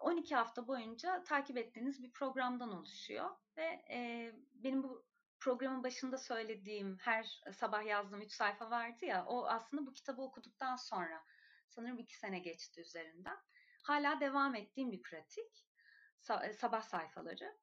12 0.00 0.34
hafta 0.34 0.68
boyunca 0.68 1.22
takip 1.22 1.56
ettiğiniz 1.56 2.02
bir 2.02 2.12
programdan 2.12 2.72
oluşuyor 2.72 3.30
ve 3.56 3.84
e, 3.90 4.30
benim 4.54 4.82
bu 4.82 5.04
programın 5.40 5.84
başında 5.84 6.18
söylediğim 6.18 6.98
her 7.00 7.42
sabah 7.52 7.86
yazdığım 7.86 8.20
3 8.20 8.32
sayfa 8.32 8.70
vardı 8.70 9.04
ya 9.04 9.24
o 9.26 9.46
aslında 9.46 9.86
bu 9.86 9.92
kitabı 9.92 10.22
okuduktan 10.22 10.76
sonra 10.76 11.24
sanırım 11.72 11.98
iki 11.98 12.18
sene 12.18 12.38
geçti 12.38 12.80
üzerinden. 12.80 13.36
Hala 13.82 14.20
devam 14.20 14.54
ettiğim 14.54 14.92
bir 14.92 15.02
pratik. 15.02 15.66
E, 16.42 16.52
sabah 16.52 16.82
sayfaları. 16.82 17.58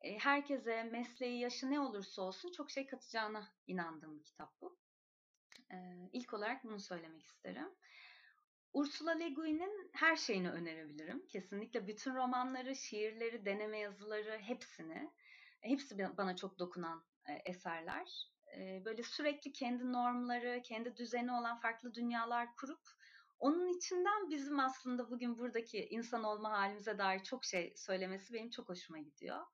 E, 0.00 0.18
herkese 0.18 0.82
mesleği, 0.82 1.40
yaşı 1.40 1.70
ne 1.70 1.80
olursa 1.80 2.22
olsun 2.22 2.52
çok 2.52 2.70
şey 2.70 2.86
katacağına 2.86 3.52
inandığım 3.66 4.18
bir 4.18 4.24
kitap 4.24 4.60
bu. 4.60 4.78
E, 5.72 5.76
ilk 6.12 6.34
olarak 6.34 6.64
bunu 6.64 6.80
söylemek 6.80 7.22
isterim. 7.22 7.74
Ursula 8.72 9.10
Le 9.10 9.28
Guin'in 9.28 9.90
her 9.92 10.16
şeyini 10.16 10.50
önerebilirim. 10.50 11.26
Kesinlikle 11.26 11.86
bütün 11.86 12.14
romanları, 12.14 12.76
şiirleri, 12.76 13.44
deneme 13.44 13.78
yazıları 13.78 14.38
hepsini. 14.38 15.10
Hepsi 15.60 15.98
bana 16.16 16.36
çok 16.36 16.58
dokunan 16.58 17.04
eserler. 17.44 18.30
Böyle 18.84 19.02
sürekli 19.02 19.52
kendi 19.52 19.92
normları, 19.92 20.62
kendi 20.64 20.96
düzeni 20.96 21.32
olan 21.32 21.60
farklı 21.60 21.94
dünyalar 21.94 22.56
kurup 22.56 22.88
onun 23.38 23.68
içinden 23.68 24.30
bizim 24.30 24.60
aslında 24.60 25.10
bugün 25.10 25.38
buradaki 25.38 25.86
insan 25.86 26.24
olma 26.24 26.50
halimize 26.50 26.98
dair 26.98 27.22
çok 27.22 27.44
şey 27.44 27.74
söylemesi 27.76 28.34
benim 28.34 28.50
çok 28.50 28.68
hoşuma 28.68 28.98
gidiyor. 28.98 29.46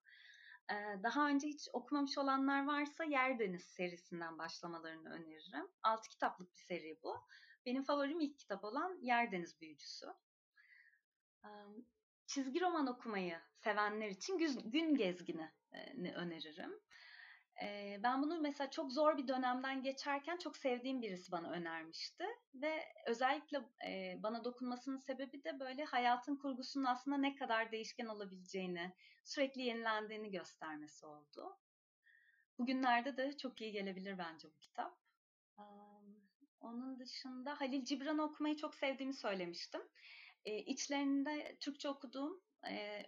Daha 1.03 1.29
önce 1.29 1.49
hiç 1.49 1.69
okumamış 1.73 2.19
olanlar 2.19 2.67
varsa 2.67 3.05
Yer 3.05 3.39
Deniz 3.39 3.65
serisinden 3.65 4.39
başlamalarını 4.39 5.11
öneririm. 5.11 5.69
Altı 5.83 6.09
kitaplık 6.09 6.55
bir 6.55 6.61
seri 6.61 6.99
bu. 7.03 7.27
Benim 7.67 7.83
favorim 7.83 8.21
ilk 8.21 8.39
kitap 8.39 8.65
olan 8.65 8.99
Yer 9.03 9.33
Deniz 9.33 9.61
Büyücüsü. 9.61 10.07
çizgi 12.27 12.61
roman 12.61 12.87
okumayı 12.87 13.41
sevenler 13.55 14.09
için 14.09 14.39
gün 14.71 14.97
gezgini 14.97 15.53
öneririm. 16.15 16.81
Ben 18.03 18.23
bunu 18.23 18.41
mesela 18.41 18.71
çok 18.71 18.93
zor 18.93 19.19
bir 19.19 19.29
dönemden 19.29 19.83
geçerken 19.83 20.37
çok 20.37 20.57
sevdiğim 20.57 21.03
birisi 21.03 21.33
bana 21.33 21.51
önermişti. 21.51 22.25
Ve 22.55 22.85
özellikle 23.07 23.61
bana 24.23 24.45
dokunmasının 24.45 24.99
sebebi 24.99 25.45
de 25.45 25.61
böyle 25.61 25.85
hayatın 25.85 26.37
kurgusunun 26.37 26.85
aslında 26.85 27.17
ne 27.17 27.37
kadar 27.37 27.73
değişken 27.73 28.07
olabileceğini, 28.07 28.93
sürekli 29.25 29.63
yenilendiğini 29.63 30.31
göstermesi 30.31 31.07
oldu. 31.07 31.57
Bugünlerde 32.59 33.17
de 33.17 33.37
çok 33.37 33.61
iyi 33.61 33.73
gelebilir 33.73 34.19
bence 34.19 34.49
bu 34.49 34.59
kitap. 34.59 34.99
Onun 36.61 36.99
dışında 36.99 37.61
Halil 37.61 37.85
Cibran'ı 37.85 38.23
okumayı 38.23 38.57
çok 38.57 38.75
sevdiğimi 38.75 39.15
söylemiştim. 39.15 39.83
İçlerinde 40.45 41.57
Türkçe 41.61 41.89
okuduğum 41.89 42.43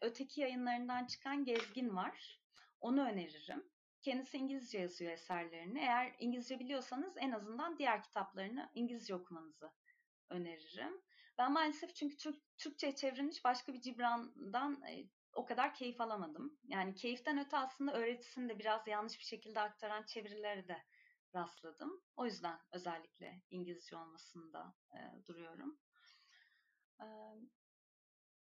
öteki 0.00 0.40
yayınlarından 0.40 1.06
çıkan 1.06 1.44
Gezgin 1.44 1.96
var. 1.96 2.40
Onu 2.80 3.08
öneririm. 3.08 3.73
Kendisi 4.04 4.38
İngilizce 4.38 4.78
yazıyor 4.78 5.12
eserlerini. 5.12 5.78
Eğer 5.78 6.16
İngilizce 6.18 6.58
biliyorsanız 6.58 7.16
en 7.16 7.30
azından 7.30 7.78
diğer 7.78 8.02
kitaplarını 8.02 8.70
İngilizce 8.74 9.14
okumanızı 9.14 9.72
öneririm. 10.30 11.02
Ben 11.38 11.52
maalesef 11.52 11.94
çünkü 11.94 12.16
Türk, 12.16 12.56
Türkçe'ye 12.58 12.94
çevrilmiş 12.94 13.44
başka 13.44 13.72
bir 13.72 13.80
Cibran'dan 13.80 14.82
e, 14.82 15.08
o 15.34 15.44
kadar 15.44 15.74
keyif 15.74 16.00
alamadım. 16.00 16.58
Yani 16.64 16.94
keyiften 16.94 17.38
öte 17.38 17.56
aslında 17.56 17.92
öğretisini 17.92 18.48
de 18.48 18.58
biraz 18.58 18.86
yanlış 18.86 19.18
bir 19.18 19.24
şekilde 19.24 19.60
aktaran 19.60 20.02
çevirileri 20.02 20.68
de 20.68 20.84
rastladım. 21.34 22.02
O 22.16 22.24
yüzden 22.24 22.58
özellikle 22.72 23.42
İngilizce 23.50 23.96
olmasında 23.96 24.74
e, 24.92 25.26
duruyorum. 25.26 25.78
E, 27.00 27.06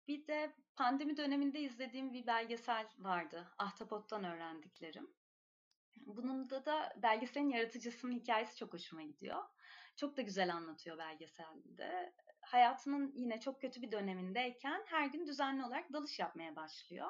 bir 0.08 0.28
de 0.28 0.56
pandemi 0.76 1.18
döneminde 1.18 1.60
izlediğim 1.60 2.14
bir 2.14 2.28
belgesel 2.28 2.88
vardı. 2.98 3.48
Ahtapot'tan 3.58 4.24
öğrendiklerim. 4.24 5.16
Bunun 5.96 6.50
da 6.50 6.66
da 6.66 6.94
belgeselin 6.98 7.50
yaratıcısının 7.50 8.12
hikayesi 8.12 8.56
çok 8.56 8.74
hoşuma 8.74 9.02
gidiyor. 9.02 9.44
Çok 9.96 10.18
da 10.18 10.22
güzel 10.22 10.54
anlatıyor 10.54 10.98
belgeselde. 10.98 12.14
Hayatının 12.42 13.12
yine 13.16 13.40
çok 13.40 13.62
kötü 13.62 13.82
bir 13.82 13.92
dönemindeyken 13.92 14.84
her 14.86 15.06
gün 15.08 15.28
düzenli 15.28 15.66
olarak 15.66 15.94
dalış 15.94 16.20
yapmaya 16.20 16.56
başlıyor. 16.56 17.10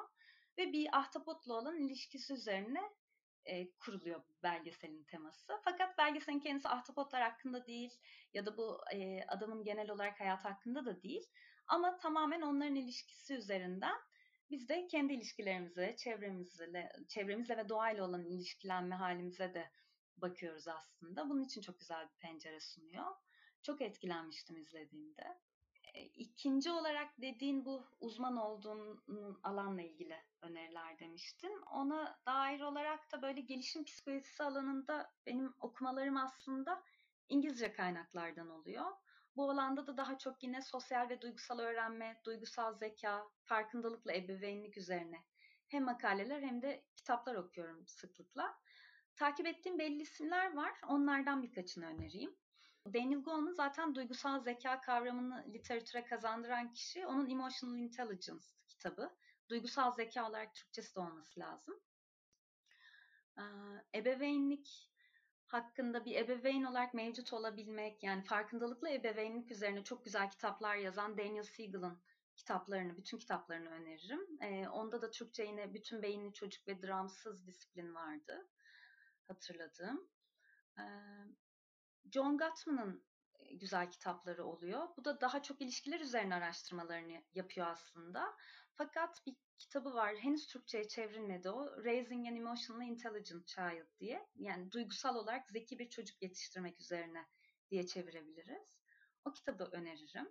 Ve 0.58 0.72
bir 0.72 0.98
ahtapotla 0.98 1.54
olan 1.54 1.76
ilişkisi 1.76 2.34
üzerine 2.34 2.80
e, 3.44 3.70
kuruluyor 3.70 4.22
belgeselin 4.42 5.04
teması. 5.04 5.52
Fakat 5.64 5.98
belgeselin 5.98 6.40
kendisi 6.40 6.68
ahtapotlar 6.68 7.22
hakkında 7.22 7.66
değil 7.66 7.90
ya 8.34 8.46
da 8.46 8.56
bu 8.56 8.80
e, 8.94 9.24
adamın 9.28 9.64
genel 9.64 9.90
olarak 9.90 10.20
hayat 10.20 10.44
hakkında 10.44 10.84
da 10.84 11.02
değil. 11.02 11.24
Ama 11.66 11.98
tamamen 11.98 12.40
onların 12.40 12.74
ilişkisi 12.74 13.34
üzerinden 13.34 13.96
biz 14.50 14.68
de 14.68 14.86
kendi 14.86 15.12
ilişkilerimize, 15.12 15.96
çevremizle, 15.96 16.92
çevremizle 17.08 17.56
ve 17.56 17.68
doğayla 17.68 18.04
olan 18.04 18.24
ilişkilenme 18.24 18.94
halimize 18.94 19.54
de 19.54 19.70
bakıyoruz 20.16 20.68
aslında. 20.68 21.30
Bunun 21.30 21.44
için 21.44 21.60
çok 21.60 21.80
güzel 21.80 22.08
bir 22.08 22.18
pencere 22.18 22.60
sunuyor. 22.60 23.04
Çok 23.62 23.80
etkilenmiştim 23.80 24.56
izlediğimde. 24.56 25.38
E, 25.94 26.02
ikinci 26.04 26.70
olarak 26.70 27.20
dediğin 27.20 27.64
bu 27.64 27.86
uzman 28.00 28.36
olduğun 28.36 29.04
alanla 29.42 29.82
ilgili 29.82 30.16
öneriler 30.42 30.98
demiştin. 30.98 31.62
Ona 31.70 32.18
dair 32.26 32.60
olarak 32.60 33.12
da 33.12 33.22
böyle 33.22 33.40
gelişim 33.40 33.84
psikolojisi 33.84 34.42
alanında 34.42 35.12
benim 35.26 35.54
okumalarım 35.60 36.16
aslında 36.16 36.82
İngilizce 37.28 37.72
kaynaklardan 37.72 38.50
oluyor. 38.50 38.86
Bu 39.36 39.50
alanda 39.50 39.86
da 39.86 39.96
daha 39.96 40.18
çok 40.18 40.42
yine 40.42 40.62
sosyal 40.62 41.08
ve 41.08 41.20
duygusal 41.20 41.58
öğrenme, 41.58 42.20
duygusal 42.24 42.74
zeka, 42.74 43.28
farkındalıkla 43.44 44.12
ebeveynlik 44.12 44.76
üzerine 44.76 45.24
hem 45.68 45.84
makaleler 45.84 46.42
hem 46.42 46.62
de 46.62 46.84
kitaplar 46.96 47.34
okuyorum 47.34 47.86
sıklıkla. 47.86 48.58
Takip 49.16 49.46
ettiğim 49.46 49.78
belli 49.78 50.02
isimler 50.02 50.54
var. 50.56 50.72
Onlardan 50.88 51.42
birkaçını 51.42 51.86
önereyim. 51.86 52.36
Daniel 52.86 53.20
Goleman 53.20 53.52
zaten 53.52 53.94
duygusal 53.94 54.40
zeka 54.40 54.80
kavramını 54.80 55.44
literatüre 55.52 56.04
kazandıran 56.04 56.72
kişi. 56.72 57.06
Onun 57.06 57.30
Emotional 57.30 57.78
Intelligence 57.78 58.46
kitabı. 58.68 59.16
Duygusal 59.48 59.92
zeka 59.92 60.28
olarak 60.28 60.54
Türkçesi 60.54 60.94
de 60.94 61.00
olması 61.00 61.40
lazım. 61.40 61.80
Ebeveynlik 63.94 64.90
hakkında 65.46 66.04
bir 66.04 66.16
ebeveyn 66.16 66.64
olarak 66.64 66.94
mevcut 66.94 67.32
olabilmek, 67.32 68.02
yani 68.02 68.22
farkındalıkla 68.22 68.90
ebeveynlik 68.90 69.50
üzerine 69.50 69.84
çok 69.84 70.04
güzel 70.04 70.30
kitaplar 70.30 70.76
yazan 70.76 71.18
Daniel 71.18 71.42
Siegel'ın 71.42 71.98
kitaplarını, 72.36 72.96
bütün 72.96 73.18
kitaplarını 73.18 73.68
öneririm. 73.68 74.20
Ee, 74.40 74.68
onda 74.68 75.02
da 75.02 75.10
Türkçe 75.10 75.44
yine 75.44 75.74
Bütün 75.74 76.02
Beyinli 76.02 76.32
Çocuk 76.32 76.68
ve 76.68 76.82
Dramsız 76.82 77.46
Disiplin 77.46 77.94
vardı 77.94 78.48
hatırladığım. 79.28 80.08
Ee, 80.78 80.82
John 82.12 82.38
Gottman'ın 82.38 83.04
güzel 83.52 83.90
kitapları 83.90 84.44
oluyor. 84.44 84.88
Bu 84.96 85.04
da 85.04 85.20
daha 85.20 85.42
çok 85.42 85.60
ilişkiler 85.60 86.00
üzerine 86.00 86.34
araştırmalarını 86.34 87.22
yapıyor 87.34 87.66
aslında. 87.66 88.36
Fakat 88.74 89.26
bir 89.26 89.36
kitabı 89.58 89.94
var. 89.94 90.16
Henüz 90.16 90.46
Türkçe'ye 90.46 90.88
çevrilmedi 90.88 91.50
o. 91.50 91.84
Raising 91.84 92.28
an 92.28 92.36
Emotionally 92.36 92.88
Intelligent 92.88 93.46
Child 93.46 93.98
diye. 93.98 94.28
Yani 94.34 94.72
duygusal 94.72 95.16
olarak 95.16 95.48
zeki 95.48 95.78
bir 95.78 95.88
çocuk 95.88 96.22
yetiştirmek 96.22 96.80
üzerine 96.80 97.26
diye 97.70 97.86
çevirebiliriz. 97.86 98.76
O 99.24 99.32
kitabı 99.32 99.64
öneririm. 99.72 100.28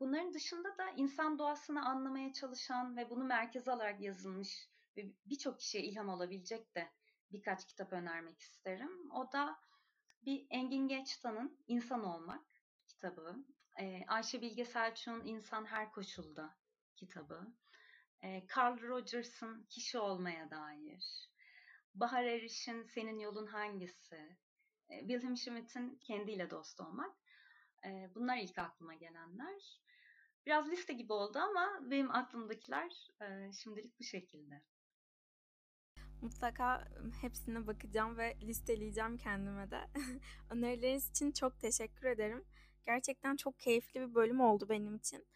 Bunların 0.00 0.34
dışında 0.34 0.78
da 0.78 0.90
insan 0.96 1.38
doğasını 1.38 1.86
anlamaya 1.86 2.32
çalışan 2.32 2.96
ve 2.96 3.10
bunu 3.10 3.24
merkeze 3.24 3.72
alarak 3.72 4.00
yazılmış 4.00 4.70
ve 4.96 5.02
birçok 5.26 5.60
kişiye 5.60 5.84
ilham 5.84 6.08
olabilecek 6.08 6.74
de 6.74 6.92
birkaç 7.32 7.66
kitap 7.66 7.92
önermek 7.92 8.40
isterim. 8.40 9.10
O 9.10 9.32
da 9.32 9.56
bir 10.26 10.46
Engin 10.50 10.88
Geçtan'ın 10.88 11.58
İnsan 11.66 12.04
Olmak 12.04 12.44
kitabı. 12.86 13.36
Ayşe 14.08 14.42
Bilge 14.42 14.64
Selçuk'un 14.64 15.26
İnsan 15.26 15.64
Her 15.64 15.92
Koşulda 15.92 16.56
kitabı. 16.96 17.46
Carl 18.22 18.82
Rogers'ın 18.82 19.66
Kişi 19.70 19.98
Olmaya 19.98 20.50
Dair. 20.50 21.30
Bahar 21.94 22.24
Eriş'in 22.24 22.82
Senin 22.82 23.18
Yolun 23.18 23.46
Hangisi? 23.46 24.36
Wilhelm 24.88 25.36
Schmidt'in 25.36 25.96
Kendiyle 25.96 26.50
Dost 26.50 26.80
Olmak. 26.80 27.16
Bunlar 28.14 28.36
ilk 28.36 28.58
aklıma 28.58 28.94
gelenler. 28.94 29.80
Biraz 30.46 30.68
liste 30.70 30.92
gibi 30.92 31.12
oldu 31.12 31.38
ama 31.38 31.80
benim 31.90 32.10
aklımdakiler 32.10 33.08
şimdilik 33.62 33.98
bu 34.00 34.04
şekilde. 34.04 34.62
Mutlaka 36.24 36.88
hepsine 37.20 37.66
bakacağım 37.66 38.18
ve 38.18 38.36
listeleyeceğim 38.42 39.16
kendime 39.16 39.70
de. 39.70 39.80
Önerileriniz 40.50 41.10
için 41.10 41.32
çok 41.32 41.60
teşekkür 41.60 42.06
ederim. 42.06 42.44
Gerçekten 42.86 43.36
çok 43.36 43.58
keyifli 43.58 44.00
bir 44.00 44.14
bölüm 44.14 44.40
oldu 44.40 44.68
benim 44.68 44.96
için. 44.96 45.26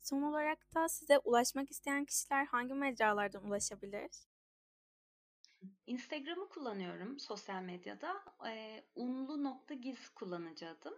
Son 0.00 0.22
olarak 0.22 0.74
da 0.74 0.88
size 0.88 1.18
ulaşmak 1.18 1.70
isteyen 1.70 2.04
kişiler 2.04 2.46
hangi 2.46 2.74
mecralardan 2.74 3.44
ulaşabilir? 3.44 4.10
Instagram'ı 5.86 6.48
kullanıyorum 6.48 7.18
sosyal 7.18 7.62
medyada. 7.62 8.24
E, 8.48 8.84
unlu.giz 8.94 10.08
kullanıcı 10.08 10.68
adım. 10.68 10.94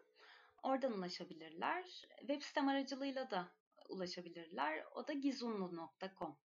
Oradan 0.63 0.93
ulaşabilirler. 0.93 1.85
Web 2.19 2.43
sitem 2.43 2.69
aracılığıyla 2.69 3.31
da 3.31 3.49
ulaşabilirler. 3.89 4.85
O 4.95 5.09
da 5.09 5.13
gizunlu.com. 5.13 6.37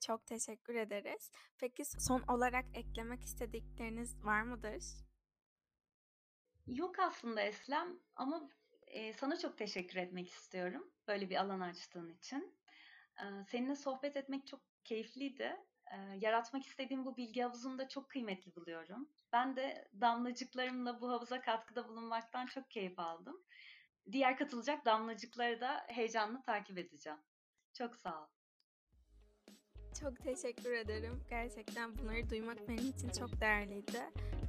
Çok 0.00 0.26
teşekkür 0.26 0.74
ederiz. 0.74 1.30
Peki 1.58 1.84
son 1.84 2.22
olarak 2.22 2.64
eklemek 2.74 3.24
istedikleriniz 3.24 4.24
var 4.24 4.42
mıdır? 4.42 4.82
Yok 6.66 6.98
aslında 6.98 7.40
Eslem 7.40 8.00
ama 8.16 8.50
e, 8.86 9.12
sana 9.12 9.38
çok 9.38 9.58
teşekkür 9.58 9.96
etmek 9.96 10.28
istiyorum 10.28 10.90
böyle 11.08 11.30
bir 11.30 11.36
alan 11.36 11.60
açtığın 11.60 12.08
için. 12.10 12.58
Seninle 13.48 13.76
sohbet 13.76 14.16
etmek 14.16 14.46
çok 14.46 14.60
keyifliydi. 14.84 15.56
Yaratmak 16.16 16.66
istediğim 16.66 17.04
bu 17.04 17.16
bilgi 17.16 17.42
havuzunu 17.42 17.78
da 17.78 17.88
çok 17.88 18.10
kıymetli 18.10 18.54
buluyorum. 18.56 19.08
Ben 19.32 19.56
de 19.56 19.88
damlacıklarımla 20.00 21.00
bu 21.00 21.10
havuza 21.10 21.40
katkıda 21.40 21.88
bulunmaktan 21.88 22.46
çok 22.46 22.70
keyif 22.70 22.98
aldım. 22.98 23.42
Diğer 24.12 24.36
katılacak 24.36 24.84
damlacıkları 24.84 25.60
da 25.60 25.84
heyecanla 25.88 26.42
takip 26.42 26.78
edeceğim. 26.78 27.18
Çok 27.72 27.96
sağ 27.96 28.22
ol. 28.22 28.35
Çok 30.00 30.22
teşekkür 30.22 30.72
ederim. 30.72 31.20
Gerçekten 31.30 31.98
bunları 31.98 32.30
duymak 32.30 32.68
benim 32.68 32.90
için 32.90 33.08
çok 33.08 33.40
değerliydi. 33.40 34.02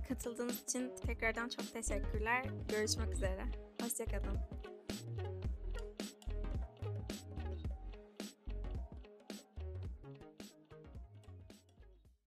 Katıldığınız 0.10 0.64
için 0.64 0.92
tekrardan 1.06 1.50
çok 1.50 1.74
teşekkürler. 1.74 2.46
Görüşmek 2.70 3.14
üzere. 3.14 3.44
Hoşçakalın. 3.82 4.57